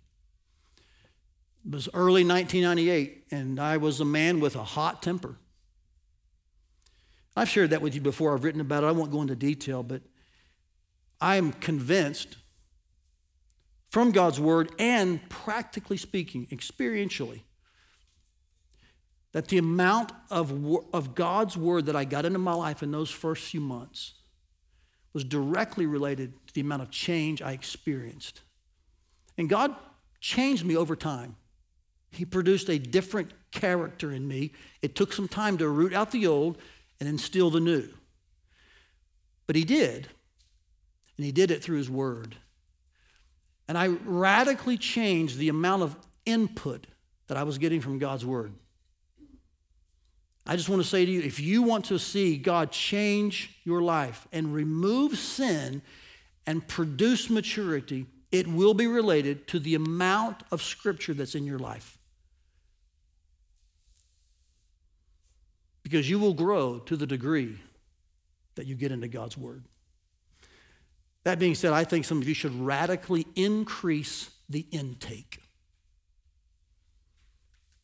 It 1.66 1.74
was 1.74 1.90
early 1.94 2.24
1998, 2.24 3.26
and 3.32 3.60
I 3.60 3.76
was 3.76 4.00
a 4.00 4.06
man 4.06 4.40
with 4.40 4.56
a 4.56 4.64
hot 4.64 5.04
temper. 5.04 5.36
I've 7.36 7.50
shared 7.50 7.72
that 7.72 7.82
with 7.82 7.94
you 7.94 8.00
before. 8.00 8.34
I've 8.34 8.46
written 8.46 8.62
about 8.62 8.84
it. 8.84 8.88
I 8.88 8.92
won't 8.92 9.12
go 9.12 9.22
into 9.22 9.36
detail, 9.36 9.84
but 9.84 10.02
I'm 11.20 11.52
convinced 11.52 12.38
from 13.90 14.12
God's 14.12 14.40
word 14.40 14.72
and 14.80 15.28
practically 15.30 15.98
speaking, 15.98 16.48
experientially, 16.48 17.42
that 19.32 19.48
the 19.48 19.58
amount 19.58 20.12
of, 20.30 20.52
of 20.94 21.16
God's 21.16 21.58
word 21.58 21.86
that 21.88 21.96
I 21.96 22.06
got 22.06 22.26
into 22.26 22.40
my 22.40 22.54
life 22.54 22.82
in 22.82 22.92
those 22.92 23.12
first 23.12 23.46
few 23.52 23.62
months 23.62 24.14
was 25.14 25.24
directly 25.24 25.86
related 25.86 26.34
to 26.48 26.54
the 26.54 26.62
amount 26.62 26.82
of 26.82 26.92
change 26.92 27.42
I 27.42 27.52
experienced. 27.52 28.42
And 29.38 29.50
God 29.50 29.76
changed 30.20 30.66
me 30.66 30.76
over 30.76 30.96
time. 30.96 31.36
He 32.12 32.26
produced 32.26 32.70
a 32.70 32.80
different 32.80 33.32
character 33.52 34.12
in 34.12 34.28
me. 34.28 34.52
It 34.82 34.96
took 34.96 35.14
some 35.14 35.28
time 35.28 35.58
to 35.60 35.70
root 35.70 35.94
out 35.94 36.12
the 36.12 36.28
old 36.28 36.58
and 37.00 37.08
instill 37.08 37.50
the 37.50 37.60
new. 37.60 37.88
But 39.48 39.56
he 39.56 39.64
did. 39.64 40.08
And 41.18 41.26
he 41.26 41.32
did 41.32 41.52
it 41.52 41.64
through 41.64 41.78
his 41.78 41.90
word. 41.90 42.36
And 43.70 43.78
I 43.78 43.88
radically 43.88 44.78
changed 44.78 45.38
the 45.38 45.48
amount 45.48 45.84
of 45.84 45.96
input 46.26 46.88
that 47.28 47.38
I 47.38 47.44
was 47.44 47.58
getting 47.58 47.80
from 47.80 48.00
God's 48.00 48.26
word. 48.26 48.52
I 50.46 50.58
just 50.58 50.68
want 50.68 50.82
to 50.82 50.88
say 50.88 51.06
to 51.06 51.12
you 51.12 51.22
if 51.22 51.40
you 51.40 51.62
want 51.62 51.86
to 51.86 51.98
see 51.98 52.36
God 52.36 52.72
change 52.72 53.58
your 53.64 53.82
life 53.82 54.28
and 54.34 54.54
remove 54.54 55.18
sin 55.18 55.82
and 56.46 56.68
produce 56.68 57.30
maturity, 57.30 58.08
it 58.30 58.46
will 58.46 58.74
be 58.74 58.88
related 58.88 59.48
to 59.48 59.60
the 59.60 59.76
amount 59.76 60.44
of 60.52 60.62
scripture 60.62 61.14
that's 61.14 61.36
in 61.36 61.46
your 61.46 61.60
life. 61.60 62.00
because 65.90 66.08
you 66.08 66.20
will 66.20 66.36
grow 66.36 66.78
to 66.78 66.96
the 66.96 67.08
degree 67.08 67.58
that 68.54 68.68
you 68.68 68.76
get 68.76 68.92
into 68.92 69.08
God's 69.08 69.36
Word. 69.36 69.64
That 71.24 71.40
being 71.40 71.56
said, 71.56 71.74
I 71.74 71.84
think 71.84 72.06
some 72.06 72.22
of 72.22 72.28
you 72.28 72.34
should 72.34 72.56
radically 72.60 73.28
increase 73.36 74.30
the 74.48 74.66
intake. 74.72 75.40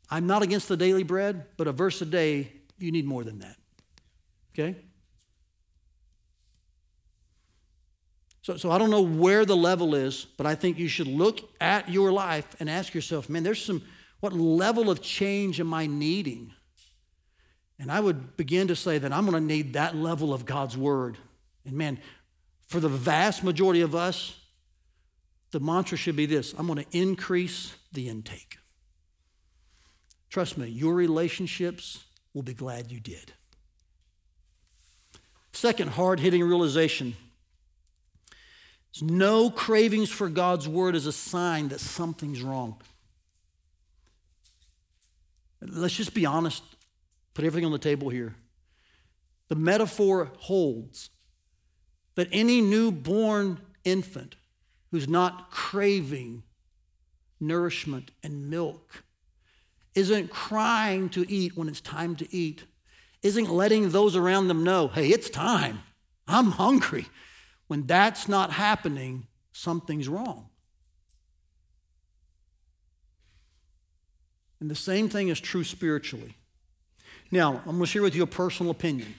I'm 0.09 0.27
not 0.27 0.43
against 0.43 0.67
the 0.67 0.77
daily 0.77 1.03
bread, 1.03 1.45
but 1.57 1.67
a 1.67 1.71
verse 1.71 2.01
a 2.01 2.05
day, 2.05 2.51
you 2.77 2.91
need 2.91 3.05
more 3.05 3.23
than 3.23 3.39
that. 3.39 3.57
Okay? 4.53 4.77
So, 8.41 8.57
so 8.57 8.69
I 8.69 8.77
don't 8.77 8.91
know 8.91 9.01
where 9.01 9.43
the 9.43 9.55
level 9.55 9.95
is, 9.95 10.25
but 10.37 10.45
I 10.45 10.53
think 10.53 10.77
you 10.77 10.87
should 10.87 11.07
look 11.07 11.39
at 11.59 11.89
your 11.89 12.11
life 12.11 12.55
and 12.59 12.69
ask 12.69 12.93
yourself, 12.93 13.27
man, 13.27 13.41
there's 13.41 13.63
some, 13.63 13.81
what 14.19 14.33
level 14.33 14.91
of 14.91 15.01
change 15.01 15.59
am 15.59 15.73
I 15.73 15.87
needing? 15.87 16.53
And 17.79 17.91
I 17.91 17.99
would 17.99 18.37
begin 18.37 18.67
to 18.67 18.75
say 18.75 18.99
that 18.99 19.11
I'm 19.11 19.25
going 19.25 19.41
to 19.41 19.45
need 19.45 19.73
that 19.73 19.95
level 19.95 20.33
of 20.33 20.45
God's 20.45 20.77
word. 20.77 21.17
And 21.65 21.73
man, 21.73 21.99
for 22.65 22.79
the 22.79 22.89
vast 22.89 23.43
majority 23.43 23.81
of 23.81 23.95
us, 23.95 24.39
the 25.51 25.59
mantra 25.59 25.97
should 25.97 26.15
be 26.15 26.25
this 26.25 26.53
I'm 26.57 26.67
going 26.67 26.83
to 26.83 26.97
increase 26.97 27.75
the 27.93 28.09
intake. 28.09 28.57
Trust 30.29 30.57
me, 30.57 30.67
your 30.67 30.93
relationships 30.93 32.03
will 32.33 32.43
be 32.43 32.53
glad 32.53 32.91
you 32.91 32.99
did. 32.99 33.31
Second 35.53 35.91
hard 35.91 36.19
hitting 36.19 36.43
realization 36.43 37.15
no 39.01 39.49
cravings 39.49 40.09
for 40.09 40.29
God's 40.29 40.69
word 40.69 40.95
is 40.95 41.05
a 41.05 41.11
sign 41.11 41.67
that 41.67 41.81
something's 41.81 42.41
wrong. 42.41 42.81
Let's 45.61 45.95
just 45.95 46.13
be 46.13 46.25
honest 46.25 46.63
Put 47.35 47.43
everything 47.43 47.65
on 47.65 47.73
the 47.73 47.77
table 47.77 48.09
here. 48.09 48.33
The 49.49 49.55
metaphor 49.55 50.31
holds 50.39 51.11
that 52.15 52.27
any 52.31 52.61
newborn 52.61 53.59
infant 53.83 54.35
who's 54.91 55.07
not 55.07 55.51
craving 55.51 56.43
nourishment 57.39 58.11
and 58.23 58.49
milk 58.49 59.03
isn't 59.93 60.29
crying 60.29 61.09
to 61.09 61.29
eat 61.29 61.55
when 61.55 61.67
it's 61.67 61.81
time 61.81 62.15
to 62.17 62.35
eat, 62.35 62.65
isn't 63.23 63.49
letting 63.49 63.89
those 63.89 64.15
around 64.15 64.47
them 64.47 64.63
know, 64.63 64.87
hey, 64.89 65.09
it's 65.09 65.29
time. 65.29 65.79
I'm 66.27 66.51
hungry. 66.51 67.07
When 67.67 67.85
that's 67.85 68.27
not 68.27 68.51
happening, 68.51 69.27
something's 69.53 70.07
wrong. 70.07 70.49
And 74.59 74.69
the 74.69 74.75
same 74.75 75.09
thing 75.09 75.29
is 75.29 75.39
true 75.39 75.63
spiritually. 75.63 76.35
Now, 77.31 77.57
I'm 77.57 77.77
going 77.77 77.79
to 77.81 77.85
share 77.85 78.01
with 78.01 78.15
you 78.15 78.23
a 78.23 78.27
personal 78.27 78.71
opinion 78.71 79.15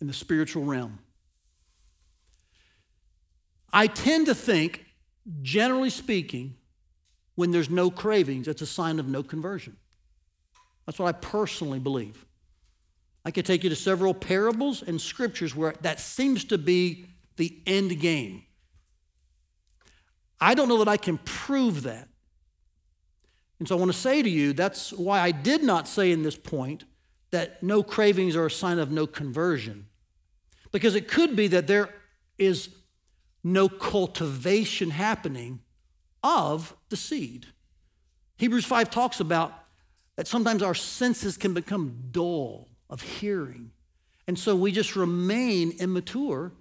in 0.00 0.06
the 0.06 0.12
spiritual 0.12 0.64
realm. 0.64 0.98
I 3.72 3.86
tend 3.86 4.26
to 4.26 4.34
think, 4.34 4.86
generally 5.42 5.90
speaking, 5.90 6.56
when 7.34 7.50
there's 7.50 7.70
no 7.70 7.90
cravings, 7.90 8.48
it's 8.48 8.62
a 8.62 8.66
sign 8.66 8.98
of 8.98 9.06
no 9.06 9.22
conversion. 9.22 9.76
That's 10.86 10.98
what 10.98 11.08
I 11.14 11.18
personally 11.18 11.78
believe. 11.78 12.24
I 13.24 13.30
could 13.30 13.44
take 13.44 13.62
you 13.62 13.70
to 13.70 13.76
several 13.76 14.14
parables 14.14 14.82
and 14.82 15.00
scriptures 15.00 15.54
where 15.54 15.74
that 15.82 16.00
seems 16.00 16.44
to 16.44 16.58
be 16.58 17.06
the 17.36 17.60
end 17.66 18.00
game. 18.00 18.42
I 20.40 20.54
don't 20.54 20.68
know 20.68 20.78
that 20.78 20.88
I 20.88 20.96
can 20.96 21.18
prove 21.18 21.82
that. 21.82 22.08
And 23.58 23.68
so 23.68 23.76
I 23.76 23.78
want 23.78 23.92
to 23.92 23.98
say 23.98 24.22
to 24.22 24.30
you 24.30 24.52
that's 24.52 24.92
why 24.92 25.20
I 25.20 25.30
did 25.30 25.62
not 25.62 25.88
say 25.88 26.12
in 26.12 26.22
this 26.22 26.36
point 26.36 26.84
that 27.30 27.62
no 27.62 27.82
cravings 27.82 28.36
are 28.36 28.46
a 28.46 28.50
sign 28.50 28.78
of 28.78 28.90
no 28.90 29.06
conversion. 29.06 29.86
Because 30.72 30.94
it 30.94 31.08
could 31.08 31.36
be 31.36 31.48
that 31.48 31.66
there 31.66 31.90
is 32.38 32.70
no 33.52 33.68
cultivation 33.68 34.90
happening 34.90 35.60
of 36.22 36.74
the 36.88 36.96
seed. 36.96 37.46
Hebrews 38.36 38.64
5 38.64 38.90
talks 38.90 39.20
about 39.20 39.52
that 40.16 40.26
sometimes 40.26 40.62
our 40.62 40.74
senses 40.74 41.36
can 41.36 41.54
become 41.54 42.08
dull 42.10 42.68
of 42.90 43.02
hearing. 43.02 43.70
And 44.26 44.38
so 44.38 44.54
we 44.56 44.72
just 44.72 44.96
remain 44.96 45.72
immature. 45.78 46.52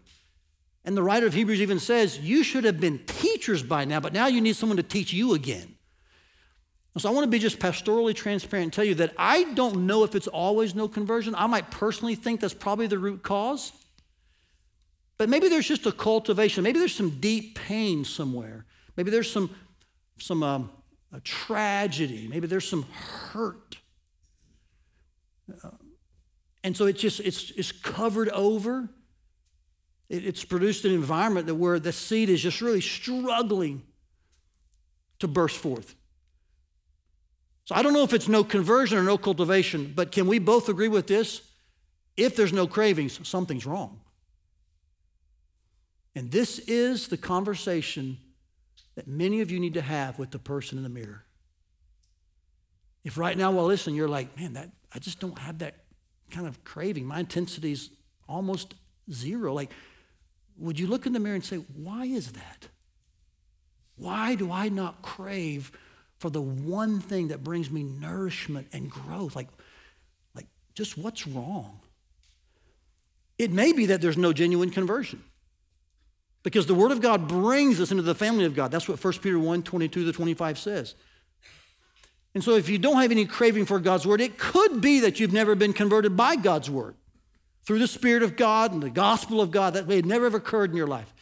And 0.86 0.96
the 0.96 1.04
writer 1.04 1.28
of 1.28 1.34
Hebrews 1.34 1.62
even 1.62 1.80
says, 1.80 2.20
You 2.20 2.44
should 2.44 2.64
have 2.64 2.80
been 2.80 3.00
teachers 3.06 3.64
by 3.64 3.86
now, 3.86 4.00
but 4.00 4.14
now 4.14 4.28
you 4.28 4.42
need 4.42 4.56
someone 4.56 4.78
to 4.78 4.84
teach 4.84 5.12
you 5.14 5.34
again. 5.34 5.76
So 6.98 7.10
I 7.10 7.12
want 7.12 7.26
to 7.26 7.30
be 7.30 7.38
just 7.38 7.60
pastorally 7.60 8.16
transparent 8.16 8.64
and 8.64 8.74
tell 8.74 8.84
you 8.84 8.96
that 8.96 9.14
I 9.20 9.44
don't 9.54 9.86
know 9.86 10.04
if 10.04 10.16
it's 10.16 10.28
always 10.28 10.74
no 10.74 10.88
conversion. 10.88 11.36
I 11.36 11.46
might 11.46 11.70
personally 11.70 12.16
think 12.16 12.40
that's 12.40 12.56
probably 12.56 12.88
the 12.88 12.98
root 12.98 13.22
cause. 13.22 13.72
But 15.18 15.30
maybe 15.30 15.50
there's 15.50 15.68
just 15.68 15.86
a 15.86 15.92
cultivation. 15.92 16.64
Maybe 16.64 16.80
there's 16.80 16.96
some 16.96 17.20
deep 17.20 17.58
pain 17.58 18.06
somewhere. 18.06 18.66
Maybe 18.96 19.10
there's 19.10 19.32
some, 19.32 19.54
some 20.20 20.44
um, 20.44 20.70
tragedy. 21.24 22.28
Maybe 22.28 22.48
there's 22.48 22.68
some 22.68 22.84
hurt. 22.84 23.78
Uh, 25.64 25.70
and 26.64 26.76
so 26.76 26.86
it's 26.86 27.02
just 27.02 27.20
it's, 27.22 27.52
it's 27.52 27.72
covered 27.72 28.30
over. 28.30 28.90
It, 30.10 30.26
it's 30.26 30.44
produced 30.44 30.86
an 30.86 30.92
environment 30.92 31.48
that 31.48 31.56
where 31.56 31.80
the 31.80 31.92
seed 31.92 32.30
is 32.30 32.42
just 32.42 32.62
really 32.62 32.82
struggling 32.82 33.84
to 35.20 35.28
burst 35.28 35.58
forth. 35.58 35.96
So 37.66 37.76
I 37.76 37.82
don't 37.82 37.94
know 37.94 38.04
if 38.04 38.14
it's 38.14 38.28
no 38.28 38.44
conversion 38.44 38.98
or 38.98 39.04
no 39.04 39.18
cultivation, 39.18 39.94
but 39.96 40.12
can 40.12 40.28
we 40.28 40.40
both 40.40 40.70
agree 40.70 40.88
with 40.88 41.08
this? 41.08 41.42
If 42.16 42.36
there's 42.36 42.54
no 42.54 42.68
cravings, 42.68 43.28
something's 43.28 43.66
wrong. 43.66 44.00
And 46.18 46.32
this 46.32 46.58
is 46.58 47.10
the 47.10 47.18
conversation 47.18 48.18
that 48.96 49.08
many 49.08 49.42
of 49.42 49.52
you 49.52 49.60
need 49.60 49.76
to 49.76 49.82
have 49.82 50.18
with 50.18 50.32
the 50.32 50.40
person 50.40 50.80
in 50.80 50.84
the 50.84 50.90
mirror. 50.90 51.24
If 53.04 53.20
right 53.20 53.38
now 53.38 53.52
while 53.52 53.68
listening, 53.68 53.96
you're 53.96 54.08
like, 54.08 54.36
man, 54.36 54.54
that 54.54 54.72
I 54.92 54.98
just 54.98 55.20
don't 55.20 55.38
have 55.38 55.60
that 55.60 55.76
kind 56.32 56.48
of 56.48 56.64
craving. 56.64 57.06
My 57.06 57.20
intensity 57.20 57.72
is 57.72 57.92
almost 58.28 58.74
zero. 59.12 59.54
Like, 59.54 59.72
would 60.58 60.80
you 60.80 60.88
look 60.88 61.06
in 61.06 61.14
the 61.14 61.20
mirror 61.20 61.36
and 61.36 61.46
say, 61.46 61.58
why 61.76 62.06
is 62.06 62.32
that? 62.32 62.68
Why 63.96 64.34
do 64.34 64.52
I 64.52 64.70
not 64.70 65.04
crave 65.04 65.72
for 66.18 66.32
the 66.32 66.42
one 66.42 67.00
thing 67.00 67.28
that 67.28 67.44
brings 67.44 67.70
me 67.70 67.84
nourishment 67.84 68.70
and 68.74 68.90
growth. 68.90 69.36
Like, 69.36 69.50
like 70.34 70.48
just 70.74 70.98
what's 70.98 71.28
wrong? 71.28 71.80
It 73.38 73.52
may 73.52 73.72
be 73.72 73.86
that 73.88 74.02
there's 74.02 74.18
no 74.18 74.34
genuine 74.34 74.72
conversion. 74.72 75.22
Because 76.44 76.66
the 76.66 76.76
Word 76.76 76.92
of 76.92 77.02
God 77.02 77.28
brings 77.28 77.82
us 77.82 77.92
into 77.92 78.04
the 78.04 78.16
family 78.16 78.46
of 78.46 78.56
God. 78.56 78.72
That's 78.72 78.88
what 78.88 79.04
1 79.04 79.14
Peter 79.16 79.40
1 79.40 79.64
22 79.64 80.06
to 80.06 80.14
25 80.14 80.58
says. 80.58 80.96
And 82.34 82.44
so, 82.44 82.56
if 82.56 82.70
you 82.70 82.78
don't 82.78 83.02
have 83.02 83.12
any 83.12 83.26
craving 83.26 83.66
for 83.66 83.80
God's 83.80 84.06
Word, 84.06 84.22
it 84.22 84.38
could 84.38 84.80
be 84.80 85.00
that 85.02 85.20
you've 85.20 85.34
never 85.34 85.56
been 85.56 85.74
converted 85.74 86.16
by 86.16 86.36
God's 86.36 86.70
Word 86.70 86.96
through 87.64 87.80
the 87.80 87.88
Spirit 87.88 88.24
of 88.24 88.36
God 88.36 88.72
and 88.72 88.82
the 88.82 88.90
gospel 88.90 89.42
of 89.42 89.52
God. 89.52 89.74
That 89.74 89.88
may 89.88 89.98
have 89.98 90.06
never 90.06 90.26
have 90.26 90.36
occurred 90.36 90.70
in 90.70 90.78
your 90.78 90.88
life. 90.88 91.14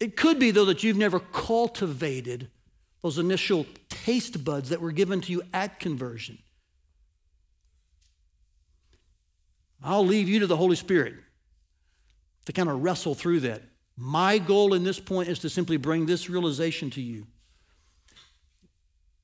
It 0.00 0.16
could 0.16 0.38
be, 0.38 0.50
though, 0.50 0.64
that 0.64 0.82
you've 0.82 0.96
never 0.96 1.20
cultivated 1.20 2.50
those 3.02 3.18
initial 3.18 3.66
taste 3.88 4.44
buds 4.44 4.70
that 4.70 4.80
were 4.80 4.92
given 4.92 5.20
to 5.20 5.32
you 5.32 5.42
at 5.52 5.78
conversion. 5.78 6.38
I'll 9.82 10.04
leave 10.04 10.28
you 10.28 10.40
to 10.40 10.46
the 10.46 10.56
Holy 10.56 10.76
Spirit 10.76 11.14
to 12.46 12.52
kind 12.52 12.68
of 12.68 12.82
wrestle 12.82 13.14
through 13.14 13.40
that. 13.40 13.62
My 14.02 14.38
goal 14.38 14.72
in 14.72 14.82
this 14.82 14.98
point 14.98 15.28
is 15.28 15.40
to 15.40 15.50
simply 15.50 15.76
bring 15.76 16.06
this 16.06 16.30
realization 16.30 16.88
to 16.92 17.02
you. 17.02 17.26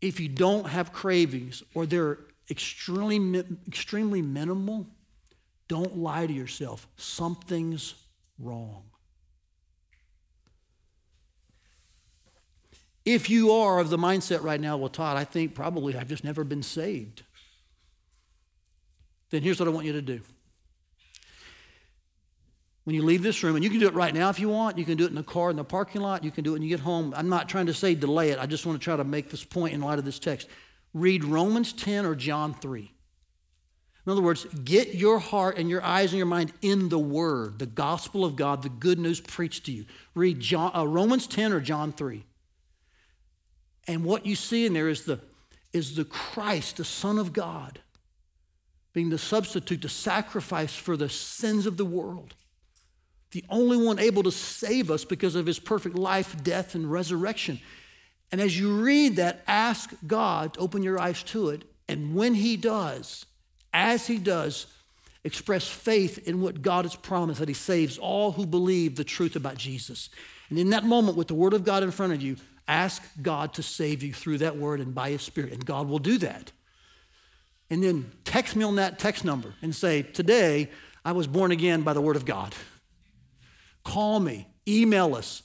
If 0.03 0.21
you 0.21 0.29
don't 0.29 0.69
have 0.69 0.93
cravings 0.93 1.63
or 1.73 1.87
they're 1.87 2.19
extremely, 2.51 3.43
extremely 3.67 4.21
minimal, 4.21 4.87
don't 5.67 5.97
lie 5.97 6.27
to 6.27 6.33
yourself. 6.33 6.87
Something's 6.99 7.95
wrong. 8.39 8.83
If 13.07 13.31
you 13.31 13.53
are 13.53 13.79
of 13.79 13.89
the 13.89 13.97
mindset 13.97 14.43
right 14.43 14.61
now, 14.61 14.77
well, 14.77 14.91
Todd, 14.91 15.17
I 15.17 15.25
think 15.25 15.55
probably 15.55 15.97
I've 15.97 16.09
just 16.09 16.23
never 16.23 16.45
been 16.45 16.63
saved, 16.63 17.23
then 19.31 19.41
here's 19.41 19.59
what 19.59 19.69
I 19.69 19.73
want 19.73 19.87
you 19.87 19.95
to 19.95 20.03
do. 20.03 20.21
When 22.87 22.95
you 22.95 23.03
leave 23.03 23.25
this 23.25 23.43
room, 23.43 23.57
and 23.57 23.65
you 23.65 23.71
can 23.71 23.81
do 23.81 23.89
it 23.89 23.95
right 23.95 24.15
now 24.15 24.29
if 24.29 24.39
you 24.39 24.49
want, 24.49 24.79
you 24.79 24.85
can 24.85 24.97
do 24.97 25.07
it 25.07 25.09
in 25.09 25.17
the 25.17 25.25
car 25.25 25.51
in 25.51 25.57
the 25.57 25.65
parking 25.65 26.03
lot, 26.03 26.23
you 26.23 26.31
can 26.31 26.45
do 26.45 26.51
it 26.51 26.53
when 26.53 26.63
you 26.63 26.69
get 26.69 26.79
home. 26.79 27.13
I'm 27.17 27.29
not 27.29 27.49
trying 27.49 27.67
to 27.67 27.75
say 27.75 27.97
delay 27.97 28.31
it, 28.31 28.39
I 28.39 28.47
just 28.47 28.65
want 28.65 28.81
to 28.81 28.85
try 28.85 28.95
to 28.95 29.03
make 29.03 29.29
this 29.29 29.43
point 29.43 29.75
in 29.75 29.81
light 29.81 29.99
of 29.99 30.05
this 30.05 30.21
text. 30.21 30.47
Read 30.95 31.25
Romans 31.25 31.73
10 31.73 32.07
or 32.07 32.15
John 32.15 32.55
3. 32.55 32.93
In 34.07 34.13
other 34.13 34.23
words, 34.23 34.45
get 34.45 34.95
your 34.95 35.19
heart 35.19 35.59
and 35.59 35.69
your 35.69 35.83
eyes 35.83 36.13
and 36.13 36.19
your 36.19 36.29
mind 36.29 36.53
in 36.63 36.89
the 36.89 36.99
Word, 36.99 37.59
the 37.59 37.67
gospel 37.67 38.25
of 38.25 38.37
God, 38.37 38.63
the 38.63 38.69
good 38.69 39.01
news 39.01 39.21
preached 39.21 39.67
to 39.67 39.73
you. 39.73 39.85
Read 40.15 40.39
John, 40.39 40.71
uh, 40.73 40.87
Romans 40.87 41.27
10 41.27 41.53
or 41.53 41.61
John 41.61 41.93
3. 41.93 42.25
And 43.89 44.05
what 44.05 44.25
you 44.25 44.37
see 44.37 44.65
in 44.65 44.75
there 44.75 44.89
is 44.89 45.07
the, 45.07 45.19
is 45.73 45.97
the 45.97 46.05
Christ, 46.05 46.77
the 46.77 46.85
Son 46.85 47.19
of 47.19 47.33
God, 47.33 47.81
being 48.93 49.11
the 49.11 49.19
substitute, 49.19 49.83
the 49.83 49.89
sacrifice 49.89 50.77
for 50.77 50.97
the 50.97 51.09
sins 51.09 51.67
of 51.67 51.79
the 51.79 51.85
world. 51.85 52.37
The 53.33 53.45
only 53.49 53.77
one 53.77 53.99
able 53.99 54.23
to 54.23 54.31
save 54.31 54.91
us 54.91 55.05
because 55.05 55.35
of 55.35 55.47
his 55.47 55.59
perfect 55.59 55.97
life, 55.97 56.43
death, 56.43 56.75
and 56.75 56.91
resurrection. 56.91 57.61
And 58.33 58.41
as 58.41 58.59
you 58.59 58.81
read 58.81 59.17
that, 59.17 59.43
ask 59.47 59.93
God 60.07 60.55
to 60.55 60.61
open 60.61 60.83
your 60.83 60.99
eyes 60.99 61.23
to 61.25 61.51
it. 61.51 61.65
And 61.89 62.15
when 62.15 62.35
he 62.35 62.57
does, 62.57 63.27
as 63.73 64.07
he 64.07 64.19
does, 64.19 64.67
express 65.25 65.67
faith 65.67 66.27
in 66.27 66.41
what 66.41 66.63
God 66.63 66.85
has 66.85 66.95
promised 66.95 67.41
that 67.41 67.49
he 67.49 67.55
saves 67.55 67.99
all 67.99 68.33
who 68.33 68.47
believe 68.47 68.97
the 68.97 69.05
truth 69.05 69.37
about 69.37 69.57
Jesus. 69.57 70.09
And 70.49 70.59
in 70.59 70.71
that 70.71 70.85
moment, 70.85 71.17
with 71.17 71.29
the 71.29 71.35
word 71.35 71.53
of 71.53 71.65
God 71.65 71.83
in 71.83 71.91
front 71.91 72.13
of 72.13 72.23
you, 72.23 72.37
Ask 72.69 73.03
God 73.23 73.55
to 73.55 73.63
save 73.63 74.03
you 74.03 74.13
through 74.13 74.39
that 74.39 74.57
word 74.57 74.81
and 74.81 74.95
by 74.95 75.11
His 75.11 75.23
Spirit, 75.23 75.53
and 75.53 75.65
God 75.65 75.89
will 75.89 75.99
do 75.99 76.19
that. 76.19 76.51
And 77.71 77.83
then 77.83 78.11
text 78.25 78.57
me 78.57 78.65
on 78.65 78.77
that 78.77 78.99
text 78.99 79.25
number 79.25 79.55
and 79.63 79.75
say, 79.75 80.03
Today 80.03 80.71
I 81.05 81.13
was 81.13 81.27
born 81.27 81.53
again 81.53 81.83
by 81.83 81.93
the 81.93 82.01
word 82.01 82.17
of 82.17 82.25
God. 82.25 82.55
Call 83.87 84.21
me, 84.21 84.49
email 84.67 85.15
us. 85.15 85.43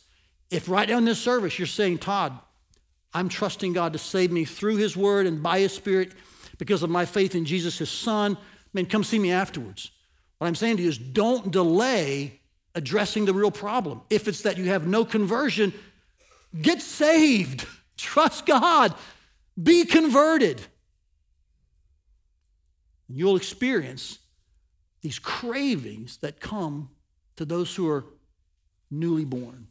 If 0.50 0.68
right 0.68 0.90
now 0.90 0.98
in 0.98 1.06
this 1.06 1.20
service 1.20 1.58
you're 1.58 1.66
saying, 1.68 2.00
Todd, 2.00 2.38
I'm 3.14 3.30
trusting 3.30 3.74
God 3.74 3.94
to 3.94 4.00
save 4.00 4.32
me 4.32 4.46
through 4.46 4.78
His 4.78 4.98
word 4.98 5.28
and 5.28 5.44
by 5.44 5.60
His 5.60 5.74
Spirit 5.74 6.14
because 6.58 6.84
of 6.84 6.90
my 6.90 7.06
faith 7.06 7.36
in 7.36 7.46
Jesus, 7.46 7.78
His 7.78 7.90
Son, 7.90 8.38
man, 8.74 8.86
come 8.86 9.04
see 9.04 9.20
me 9.20 9.32
afterwards. 9.32 9.92
What 10.38 10.48
I'm 10.48 10.56
saying 10.56 10.78
to 10.78 10.84
you 10.84 10.90
is 10.90 10.98
don't 10.98 11.52
delay 11.52 12.40
addressing 12.74 13.26
the 13.26 13.34
real 13.34 13.52
problem. 13.52 14.02
If 14.10 14.28
it's 14.28 14.42
that 14.42 14.58
you 14.58 14.66
have 14.66 14.88
no 14.88 15.06
conversion, 15.06 15.74
Get 16.60 16.82
saved. 16.82 17.68
Trust 17.98 18.46
God. 18.46 18.94
Be 19.62 19.86
converted. 19.86 20.62
And 23.08 23.18
you'll 23.18 23.36
experience 23.36 24.20
these 25.02 25.20
cravings 25.20 26.18
that 26.18 26.40
come 26.40 26.90
to 27.36 27.46
those 27.46 27.76
who 27.76 27.90
are 27.90 28.06
newly 28.92 29.26
born. 29.26 29.68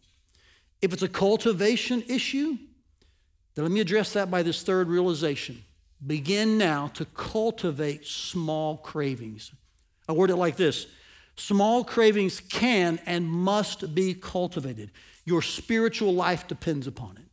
If 0.83 0.93
it's 0.93 1.03
a 1.03 1.09
cultivation 1.09 2.03
issue, 2.09 2.57
then 3.55 3.65
let 3.65 3.71
me 3.71 3.81
address 3.81 4.15
that 4.15 4.31
by 4.31 4.43
this 4.43 4.63
third 4.63 4.89
realization. 4.89 5.63
Begin 6.07 6.57
now 6.57 6.89
to 6.95 7.05
cultivate 7.05 8.07
small 8.07 8.79
cravings. 8.79 9.53
I 10.09 10.13
word 10.13 10.31
it 10.31 10.37
like 10.37 10.57
this 10.57 10.87
Small 11.37 11.85
cravings 11.85 12.41
can 12.41 13.01
and 13.07 13.27
must 13.27 13.95
be 13.95 14.13
cultivated. 14.13 14.91
Your 15.25 15.41
spiritual 15.41 16.13
life 16.13 16.47
depends 16.49 16.87
upon 16.87 17.17
it. 17.17 17.25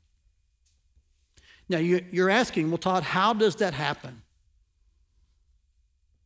Now, 1.70 1.80
you're 1.80 2.30
asking, 2.30 2.70
well, 2.72 2.78
Todd, 2.78 3.04
how 3.04 3.34
does 3.34 3.58
that 3.58 3.74
happen? 3.74 4.22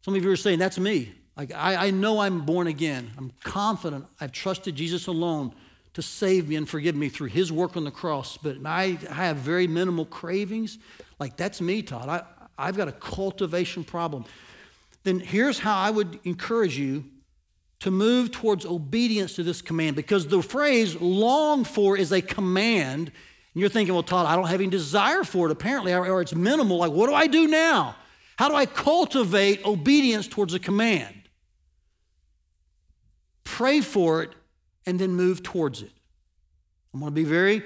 Some 0.04 0.16
of 0.16 0.24
you 0.24 0.30
are 0.30 0.36
saying, 0.36 0.60
that's 0.60 0.78
me. 0.78 1.12
Like, 1.38 1.54
I, 1.54 1.88
I 1.88 1.92
know 1.92 2.20
I'm 2.20 2.42
born 2.46 2.68
again. 2.68 3.12
I'm 3.18 3.32
confident. 3.44 4.06
I've 4.20 4.32
trusted 4.32 4.76
Jesus 4.76 5.08
alone 5.08 5.54
to 5.94 6.02
save 6.02 6.48
me 6.48 6.56
and 6.56 6.68
forgive 6.68 6.96
me 6.96 7.10
through 7.10 7.28
his 7.28 7.52
work 7.52 7.76
on 7.76 7.84
the 7.84 7.92
cross. 7.92 8.38
But 8.38 8.58
I, 8.66 8.98
I 9.10 9.14
have 9.14 9.38
very 9.38 9.68
minimal 9.68 10.06
cravings. 10.06 10.78
Like, 11.20 11.38
that's 11.38 11.62
me, 11.62 11.82
Todd. 11.82 12.08
I, 12.10 12.24
I've 12.58 12.78
got 12.78 12.88
a 12.88 12.94
cultivation 12.94 13.84
problem. 13.84 14.26
Then 15.04 15.20
here's 15.20 15.60
how 15.60 15.78
I 15.78 15.90
would 15.90 16.20
encourage 16.24 16.78
you 16.78 17.06
to 17.80 17.90
move 17.90 18.32
towards 18.32 18.66
obedience 18.66 19.36
to 19.36 19.44
this 19.44 19.62
command 19.62 19.96
because 19.96 20.28
the 20.28 20.42
phrase 20.42 20.96
long 21.02 21.64
for 21.64 21.98
is 21.98 22.12
a 22.12 22.22
command. 22.22 23.08
And 23.08 23.60
you're 23.60 23.70
thinking, 23.70 23.94
well, 23.94 24.04
Todd, 24.04 24.28
I 24.28 24.36
don't 24.36 24.48
have 24.48 24.62
any 24.62 24.70
desire 24.70 25.24
for 25.24 25.48
it 25.48 25.52
apparently, 25.52 25.94
or 25.94 26.22
it's 26.22 26.36
minimal. 26.36 26.78
Like, 26.78 26.92
what 26.92 27.08
do 27.08 27.16
I 27.16 27.28
do 27.28 27.48
now? 27.48 27.96
How 28.38 28.50
do 28.50 28.56
I 28.56 28.66
cultivate 28.66 29.66
obedience 29.66 30.28
towards 30.28 30.54
a 30.54 30.60
command? 30.60 31.21
Pray 33.52 33.82
for 33.82 34.24
it 34.24 34.30
and 34.86 34.98
then 34.98 35.12
move 35.12 35.44
towards 35.44 35.82
it. 35.82 35.92
I'm 36.94 37.02
going 37.02 37.12
to 37.12 37.16
be 37.16 37.26
very 37.26 37.64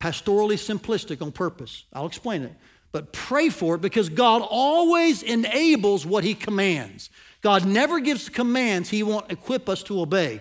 pastorally 0.00 0.56
simplistic 0.56 1.22
on 1.22 1.30
purpose. 1.30 1.84
I'll 1.92 2.06
explain 2.06 2.42
it. 2.42 2.52
But 2.90 3.12
pray 3.12 3.48
for 3.48 3.76
it 3.76 3.80
because 3.80 4.08
God 4.08 4.42
always 4.42 5.22
enables 5.22 6.04
what 6.04 6.24
He 6.24 6.34
commands. 6.34 7.10
God 7.42 7.64
never 7.64 8.00
gives 8.00 8.28
commands 8.28 8.90
He 8.90 9.04
won't 9.04 9.30
equip 9.30 9.68
us 9.68 9.84
to 9.84 10.00
obey. 10.00 10.40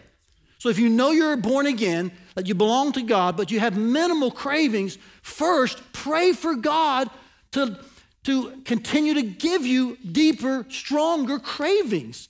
So 0.58 0.70
if 0.70 0.80
you 0.80 0.90
know 0.90 1.12
you're 1.12 1.38
born 1.38 1.68
again, 1.68 2.12
that 2.34 2.48
you 2.48 2.56
belong 2.56 2.94
to 2.94 3.04
God, 3.04 3.38
but 3.38 3.52
you 3.52 3.60
have 3.60 3.78
minimal 3.78 4.32
cravings, 4.32 4.98
first 5.22 5.84
pray 5.94 6.34
for 6.34 6.56
God 6.56 7.12
to, 7.52 7.78
to 8.24 8.62
continue 8.66 9.14
to 9.14 9.22
give 9.22 9.68
you 9.68 9.98
deeper, 9.98 10.66
stronger 10.70 11.38
cravings. 11.38 12.28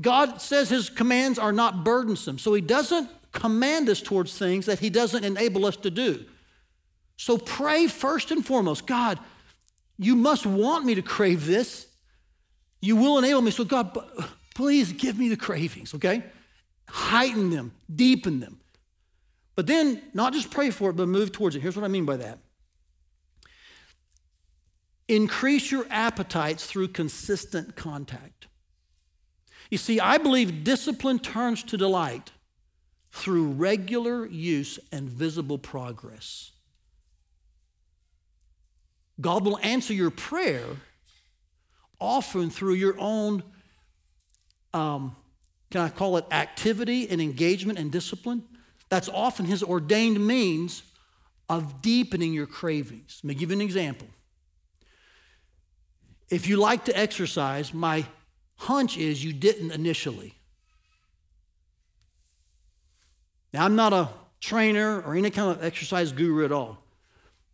God 0.00 0.40
says 0.40 0.70
His 0.70 0.88
commands 0.88 1.38
are 1.38 1.52
not 1.52 1.84
burdensome, 1.84 2.38
so 2.38 2.54
He 2.54 2.60
doesn't 2.60 3.08
command 3.32 3.88
us 3.88 4.00
towards 4.00 4.36
things 4.36 4.66
that 4.66 4.78
He 4.78 4.90
doesn't 4.90 5.24
enable 5.24 5.66
us 5.66 5.76
to 5.78 5.90
do. 5.90 6.24
So 7.16 7.36
pray 7.36 7.86
first 7.86 8.30
and 8.30 8.44
foremost 8.44 8.86
God, 8.86 9.18
you 9.98 10.16
must 10.16 10.46
want 10.46 10.86
me 10.86 10.94
to 10.94 11.02
crave 11.02 11.44
this. 11.44 11.86
You 12.80 12.96
will 12.96 13.18
enable 13.18 13.42
me. 13.42 13.50
So, 13.50 13.64
God, 13.64 13.96
please 14.54 14.92
give 14.92 15.18
me 15.18 15.28
the 15.28 15.36
cravings, 15.36 15.94
okay? 15.94 16.24
Heighten 16.88 17.50
them, 17.50 17.72
deepen 17.94 18.40
them. 18.40 18.60
But 19.54 19.66
then, 19.66 20.02
not 20.14 20.32
just 20.32 20.50
pray 20.50 20.70
for 20.70 20.88
it, 20.88 20.94
but 20.94 21.06
move 21.06 21.32
towards 21.32 21.54
it. 21.54 21.60
Here's 21.60 21.76
what 21.76 21.84
I 21.84 21.88
mean 21.88 22.06
by 22.06 22.16
that 22.16 22.38
increase 25.08 25.72
your 25.72 25.84
appetites 25.90 26.66
through 26.66 26.86
consistent 26.88 27.74
contact. 27.74 28.46
You 29.70 29.78
see, 29.78 30.00
I 30.00 30.18
believe 30.18 30.64
discipline 30.64 31.20
turns 31.20 31.62
to 31.64 31.76
delight 31.76 32.32
through 33.12 33.52
regular 33.52 34.26
use 34.26 34.78
and 34.92 35.08
visible 35.08 35.58
progress. 35.58 36.52
God 39.20 39.44
will 39.44 39.58
answer 39.62 39.92
your 39.92 40.10
prayer 40.10 40.64
often 42.00 42.50
through 42.50 42.74
your 42.74 42.98
own, 42.98 43.42
um, 44.72 45.14
can 45.70 45.82
I 45.82 45.88
call 45.88 46.16
it 46.16 46.24
activity 46.30 47.08
and 47.08 47.20
engagement 47.20 47.78
and 47.78 47.92
discipline? 47.92 48.42
That's 48.88 49.08
often 49.08 49.44
his 49.44 49.62
ordained 49.62 50.26
means 50.26 50.82
of 51.48 51.82
deepening 51.82 52.32
your 52.32 52.46
cravings. 52.46 53.20
Let 53.22 53.28
me 53.28 53.34
give 53.34 53.50
you 53.50 53.56
an 53.56 53.60
example. 53.60 54.08
If 56.30 56.48
you 56.48 56.56
like 56.56 56.84
to 56.86 56.96
exercise, 56.96 57.74
my 57.74 58.06
hunch 58.60 58.98
is 58.98 59.24
you 59.24 59.32
didn't 59.32 59.70
initially. 59.70 60.34
Now, 63.54 63.64
I'm 63.64 63.74
not 63.74 63.92
a 63.94 64.10
trainer 64.40 65.00
or 65.00 65.14
any 65.14 65.30
kind 65.30 65.50
of 65.50 65.64
exercise 65.64 66.12
guru 66.12 66.44
at 66.44 66.52
all. 66.52 66.78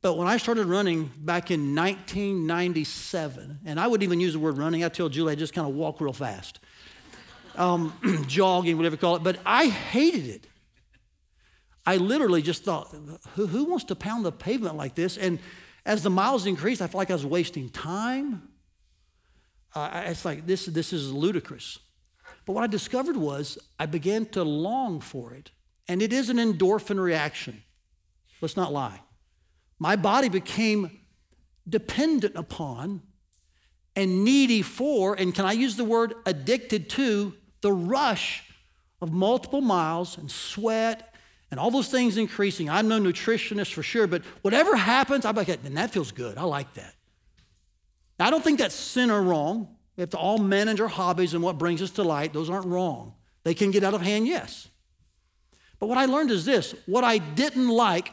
But 0.03 0.19
when 0.19 0.27
I 0.27 0.37
started 0.37 0.67
running 0.67 1.11
back 1.17 1.51
in 1.51 1.75
1997, 1.75 3.61
and 3.65 3.81
I 3.81 3.87
wouldn't 3.87 4.03
even 4.03 4.21
use 4.21 4.33
the 4.35 4.39
word 4.39 4.59
running, 4.59 4.85
I 4.85 4.89
tell 4.89 5.09
Julie 5.09 5.33
I 5.33 5.37
just 5.37 5.55
kind 5.55 5.67
of 5.67 5.75
walk 5.75 6.01
real 6.01 6.13
fast, 6.13 6.59
um, 7.55 7.93
jogging, 8.27 8.77
whatever 8.77 8.95
you 8.95 8.99
call 8.99 9.17
it, 9.17 9.23
but 9.23 9.39
I 9.47 9.69
hated 9.69 10.27
it. 10.27 10.47
I 11.87 11.99
literally 11.99 12.43
just 12.43 12.65
thought, 12.65 12.95
who, 13.35 13.47
who 13.47 13.65
wants 13.65 13.85
to 13.85 13.95
pound 13.95 14.25
the 14.25 14.33
pavement 14.33 14.77
like 14.77 14.97
this? 14.97 15.17
And 15.17 15.39
as 15.85 16.03
the 16.03 16.11
miles 16.11 16.47
increased, 16.47 16.83
I 16.83 16.89
felt 16.89 16.97
like 16.97 17.11
I 17.11 17.15
was 17.15 17.25
wasting 17.25 17.69
time. 17.69 18.49
Uh, 19.75 20.05
it's 20.07 20.25
like, 20.25 20.47
this, 20.47 20.67
this 20.67 20.93
is 20.93 21.13
ludicrous. 21.13 21.79
But 22.45 22.55
what 22.55 22.65
I 22.65 22.67
discovered 22.67 23.17
was 23.17 23.59
I 23.79 23.87
began 23.87 24.27
to 24.27 24.43
long 24.43 25.01
for 25.01 25.35
it. 25.35 25.51
And 25.89 26.03
it 26.03 26.13
is 26.13 26.31
an 26.31 26.39
endorphin 26.39 26.99
reaction. 27.01 27.63
Let's 28.41 28.57
not 28.57 28.73
lie 28.73 29.01
my 29.79 29.97
body 29.97 30.29
became 30.29 31.01
dependent 31.69 32.37
upon 32.37 33.03
and 33.95 34.25
needy 34.25 34.63
for, 34.63 35.15
and 35.15 35.35
can 35.35 35.45
I 35.45 35.53
use 35.53 35.77
the 35.77 35.85
word 35.85 36.15
addicted 36.27 36.89
to, 36.91 37.35
the 37.63 37.73
rush 37.73 38.45
of 39.01 39.13
multiple 39.13 39.61
miles 39.61 40.19
and 40.19 40.31
sweat 40.31 41.15
and 41.51 41.59
all 41.59 41.71
those 41.71 41.89
things 41.89 42.17
increasing. 42.17 42.69
I'm 42.69 42.89
no 42.89 42.99
nutritionist 42.99 43.73
for 43.73 43.83
sure, 43.83 44.07
but 44.07 44.23
whatever 44.43 44.77
happens, 44.77 45.25
I'm 45.25 45.35
like, 45.35 45.49
and 45.49 45.77
that 45.77 45.91
feels 45.91 46.13
good. 46.13 46.37
I 46.39 46.43
like 46.43 46.73
that. 46.75 46.95
Now, 48.19 48.27
I 48.27 48.31
don't 48.31 48.43
think 48.43 48.59
that's 48.59 48.75
sin 48.75 49.11
or 49.11 49.23
wrong. 49.23 49.77
We 49.97 50.03
have 50.03 50.11
to 50.11 50.19
all 50.19 50.39
manage 50.39 50.81
our 50.81 50.89
hobbies 50.89 51.35
and 51.35 51.43
what 51.43 51.59
brings 51.59 51.83
us 51.83 51.91
to 51.93 52.03
light. 52.03 52.33
Those 52.33 52.51
aren't 52.51 52.67
wrong. 52.67 53.15
They 53.45 53.55
can 53.55 53.71
get 53.71 53.85
out 53.85 53.95
of 53.95 54.03
hand, 54.03 54.27
yes. 54.27 54.69
But 55.79 55.89
what 55.89 55.99
I 55.99 56.07
learned 56.07 56.31
is 56.31 56.45
this 56.45 56.75
what 56.87 57.05
I 57.05 57.19
didn't 57.19 57.69
like, 57.69 58.11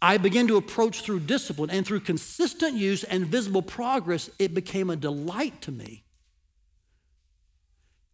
I 0.00 0.18
began 0.18 0.48
to 0.48 0.56
approach 0.56 1.02
through 1.02 1.20
discipline 1.20 1.70
and 1.70 1.86
through 1.86 2.00
consistent 2.00 2.74
use 2.74 3.04
and 3.04 3.26
visible 3.26 3.62
progress, 3.62 4.30
it 4.38 4.54
became 4.54 4.90
a 4.90 4.96
delight 4.96 5.62
to 5.62 5.72
me. 5.72 6.04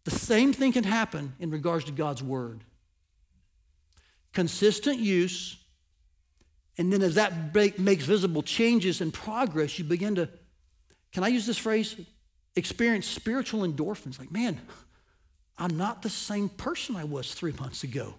The 0.05 0.11
same 0.11 0.53
thing 0.53 0.71
can 0.71 0.83
happen 0.83 1.33
in 1.39 1.51
regards 1.51 1.85
to 1.85 1.91
God's 1.91 2.23
Word. 2.23 2.63
Consistent 4.33 4.99
use, 4.99 5.57
and 6.79 6.93
then 6.93 7.01
as 7.01 7.15
that 7.15 7.53
makes 7.77 8.05
visible 8.05 8.41
changes 8.41 9.01
and 9.01 9.13
progress, 9.13 9.77
you 9.77 9.83
begin 9.83 10.15
to, 10.15 10.29
can 11.11 11.25
I 11.25 11.27
use 11.27 11.45
this 11.45 11.57
phrase? 11.57 11.97
Experience 12.55 13.05
spiritual 13.05 13.67
endorphins. 13.67 14.17
Like, 14.17 14.31
man, 14.31 14.61
I'm 15.57 15.75
not 15.75 16.03
the 16.03 16.09
same 16.09 16.47
person 16.47 16.95
I 16.95 17.03
was 17.03 17.33
three 17.33 17.51
months 17.51 17.83
ago. 17.83 18.15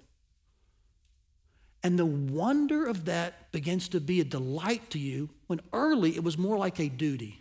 And 1.82 1.98
the 1.98 2.04
wonder 2.04 2.86
of 2.86 3.06
that 3.06 3.50
begins 3.50 3.88
to 3.88 4.00
be 4.00 4.20
a 4.20 4.24
delight 4.24 4.90
to 4.90 4.98
you 4.98 5.30
when 5.46 5.62
early 5.72 6.14
it 6.14 6.22
was 6.22 6.36
more 6.36 6.58
like 6.58 6.78
a 6.78 6.90
duty. 6.90 7.40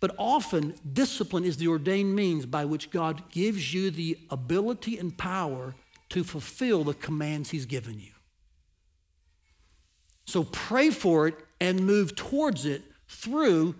But 0.00 0.14
often, 0.18 0.74
discipline 0.92 1.44
is 1.44 1.56
the 1.56 1.68
ordained 1.68 2.14
means 2.14 2.44
by 2.44 2.66
which 2.66 2.90
God 2.90 3.30
gives 3.30 3.72
you 3.72 3.90
the 3.90 4.18
ability 4.28 4.98
and 4.98 5.16
power 5.16 5.74
to 6.10 6.24
fulfill 6.24 6.84
the 6.84 6.92
commands 6.92 7.50
He's 7.50 7.64
given 7.64 7.98
you. 7.98 8.12
So 10.28 10.44
pray 10.44 10.90
for 10.90 11.26
it 11.26 11.36
and 11.58 11.86
move 11.86 12.14
towards 12.14 12.66
it 12.66 12.82
through 13.08 13.76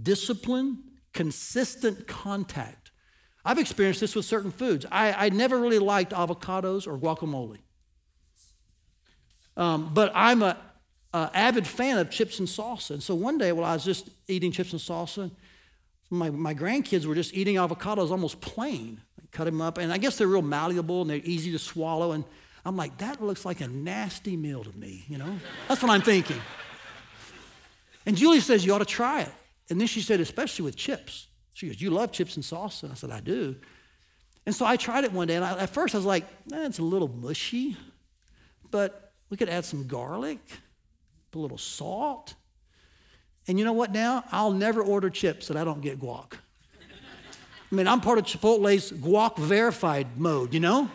discipline, 0.00 0.78
consistent 1.12 2.06
contact. 2.06 2.92
I've 3.44 3.58
experienced 3.58 4.00
this 4.00 4.14
with 4.14 4.24
certain 4.24 4.52
foods. 4.52 4.86
I, 4.92 5.26
I 5.26 5.28
never 5.30 5.58
really 5.58 5.80
liked 5.80 6.12
avocados 6.12 6.86
or 6.86 6.96
guacamole. 6.96 7.58
Um, 9.56 9.90
but 9.92 10.12
I'm 10.14 10.44
an 10.44 10.54
avid 11.12 11.66
fan 11.66 11.98
of 11.98 12.10
chips 12.10 12.38
and 12.38 12.46
salsa. 12.46 12.90
And 12.92 13.02
so 13.02 13.16
one 13.16 13.36
day, 13.36 13.50
while 13.50 13.64
I 13.64 13.74
was 13.74 13.84
just 13.84 14.08
eating 14.28 14.52
chips 14.52 14.70
and 14.70 14.80
salsa, 14.80 15.32
my, 16.10 16.30
my 16.30 16.54
grandkids 16.54 17.06
were 17.06 17.16
just 17.16 17.34
eating 17.34 17.56
avocados 17.56 18.12
almost 18.12 18.40
plain. 18.40 19.00
I 19.20 19.24
cut 19.32 19.46
them 19.46 19.60
up, 19.60 19.78
and 19.78 19.92
I 19.92 19.98
guess 19.98 20.16
they're 20.16 20.28
real 20.28 20.42
malleable 20.42 21.00
and 21.00 21.10
they're 21.10 21.16
easy 21.24 21.50
to 21.50 21.58
swallow. 21.58 22.12
And 22.12 22.22
I'm 22.68 22.76
like, 22.76 22.98
that 22.98 23.22
looks 23.22 23.46
like 23.46 23.62
a 23.62 23.66
nasty 23.66 24.36
meal 24.36 24.62
to 24.62 24.76
me, 24.76 25.06
you 25.08 25.16
know? 25.16 25.38
That's 25.68 25.80
what 25.82 25.90
I'm 25.90 26.02
thinking. 26.02 26.38
And 28.04 28.14
Julie 28.14 28.40
says, 28.40 28.66
you 28.66 28.74
ought 28.74 28.80
to 28.80 28.84
try 28.84 29.22
it. 29.22 29.32
And 29.70 29.80
then 29.80 29.86
she 29.86 30.02
said, 30.02 30.20
especially 30.20 30.66
with 30.66 30.76
chips. 30.76 31.28
She 31.54 31.66
goes, 31.66 31.80
you 31.80 31.88
love 31.88 32.12
chips 32.12 32.36
and 32.36 32.44
salsa? 32.44 32.82
And 32.82 32.92
I 32.92 32.94
said, 32.94 33.10
I 33.10 33.20
do. 33.20 33.56
And 34.44 34.54
so 34.54 34.66
I 34.66 34.76
tried 34.76 35.04
it 35.04 35.12
one 35.12 35.28
day, 35.28 35.36
and 35.36 35.44
I, 35.46 35.58
at 35.60 35.70
first 35.70 35.94
I 35.94 35.98
was 35.98 36.04
like, 36.04 36.24
eh, 36.52 36.66
it's 36.66 36.78
a 36.78 36.82
little 36.82 37.08
mushy. 37.08 37.74
But 38.70 39.14
we 39.30 39.38
could 39.38 39.48
add 39.48 39.64
some 39.64 39.86
garlic, 39.86 40.40
a 41.34 41.38
little 41.38 41.56
salt. 41.56 42.34
And 43.46 43.58
you 43.58 43.64
know 43.64 43.72
what 43.72 43.92
now? 43.92 44.24
I'll 44.30 44.52
never 44.52 44.82
order 44.82 45.08
chips 45.08 45.48
that 45.48 45.56
I 45.56 45.64
don't 45.64 45.80
get 45.80 45.98
guac. 45.98 46.34
I 47.70 47.74
mean, 47.74 47.88
I'm 47.88 48.02
part 48.02 48.18
of 48.18 48.26
Chipotle's 48.26 48.92
guac 48.92 49.38
verified 49.38 50.18
mode, 50.18 50.52
you 50.52 50.60
know? 50.60 50.90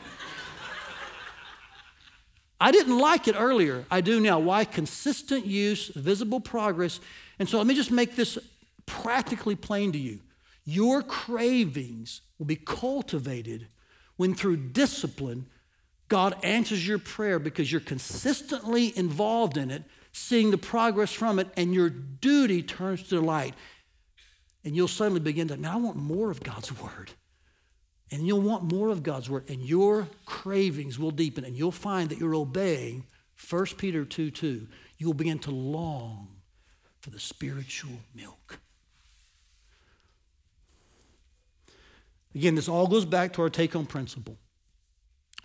I 2.60 2.72
didn't 2.72 2.98
like 2.98 3.28
it 3.28 3.36
earlier. 3.38 3.86
I 3.92 4.02
do 4.02 4.20
now. 4.20 4.40
Why? 4.40 4.66
Consistent 4.66 5.46
use, 5.46 5.88
visible 5.90 6.40
progress. 6.40 7.00
And 7.40 7.50
so 7.50 7.58
let 7.58 7.68
me 7.68 7.76
just 7.76 7.92
make 7.92 8.16
this 8.16 8.38
practically 8.86 9.56
plain 9.56 9.92
to 9.92 9.98
you. 9.98 10.20
Your 10.66 11.02
cravings 11.02 12.22
will 12.38 12.46
be 12.46 12.56
cultivated 12.56 13.68
when, 14.16 14.34
through 14.34 14.58
discipline, 14.58 15.48
God 16.08 16.36
answers 16.44 16.88
your 16.88 17.00
prayer 17.00 17.40
because 17.40 17.72
you're 17.72 17.82
consistently 17.82 18.98
involved 18.98 19.58
in 19.58 19.72
it, 19.72 19.84
seeing 20.12 20.52
the 20.52 20.58
progress 20.58 21.12
from 21.12 21.40
it, 21.40 21.48
and 21.58 21.74
your 21.74 21.90
duty 21.90 22.62
turns 22.62 23.04
to 23.04 23.10
delight. 23.10 23.56
And 24.64 24.76
you'll 24.76 24.88
suddenly 24.88 25.20
begin 25.20 25.48
to, 25.50 25.58
man, 25.58 25.72
I 25.72 25.76
want 25.78 25.98
more 25.98 26.32
of 26.32 26.44
God's 26.44 26.72
word. 26.80 27.12
And 28.12 28.28
you'll 28.28 28.42
want 28.42 28.72
more 28.72 28.90
of 28.90 29.02
God's 29.02 29.30
word, 29.30 29.50
and 29.50 29.62
your 29.62 30.08
cravings 30.26 31.00
will 31.00 31.12
deepen, 31.12 31.46
and 31.46 31.56
you'll 31.56 31.72
find 31.72 32.10
that 32.10 32.20
you're 32.20 32.36
obeying 32.36 33.06
1 33.50 33.66
Peter 33.78 34.06
2 34.06 34.32
2. 34.32 34.68
You 34.98 35.08
will 35.08 35.14
begin 35.14 35.40
to 35.40 35.52
long 35.52 36.28
for 37.00 37.10
the 37.10 37.20
spiritual 37.20 38.00
milk. 38.16 38.60
Again, 42.36 42.56
this 42.56 42.70
all 42.70 42.88
goes 42.88 43.06
back 43.06 43.34
to 43.34 43.42
our 43.42 43.50
take 43.50 43.74
home 43.74 43.86
principle. 43.86 44.38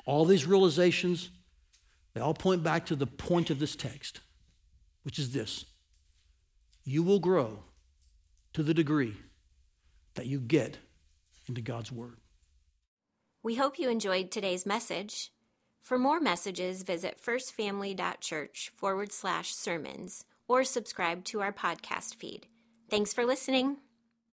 All 0.07 0.25
these 0.25 0.47
realizations, 0.47 1.31
they 2.15 2.21
all 2.21 2.35
point 2.35 2.63
back 2.63 2.87
to 2.87 2.97
the 2.97 3.07
point 3.07 3.51
of 3.51 3.59
this 3.59 3.77
text, 3.77 4.21
which 5.03 5.19
is 5.19 5.33
this 5.33 5.65
you 6.85 7.03
will 7.03 7.19
grow 7.19 7.65
to 8.55 8.63
the 8.63 8.73
degree 8.73 9.15
that 10.15 10.27
you 10.27 10.41
get 10.41 10.79
into 11.47 11.61
God's 11.61 11.93
Word. 11.93 12.18
We 13.49 13.55
hope 13.55 13.79
you 13.79 13.89
enjoyed 13.89 14.31
today's 14.31 14.67
message. 14.67 15.33
For 15.81 15.99
more 15.99 16.21
messages, 16.21 16.83
visit 16.83 17.19
firstfamily.church 17.19 18.73
forward 18.77 19.11
slash 19.11 19.55
sermons 19.55 20.27
or 20.47 20.65
subscribe 20.65 21.25
to 21.25 21.41
our 21.41 21.55
podcast 21.55 22.17
feed. 22.17 22.47
Thanks 22.91 23.15
for 23.15 23.25
listening. 23.25 23.79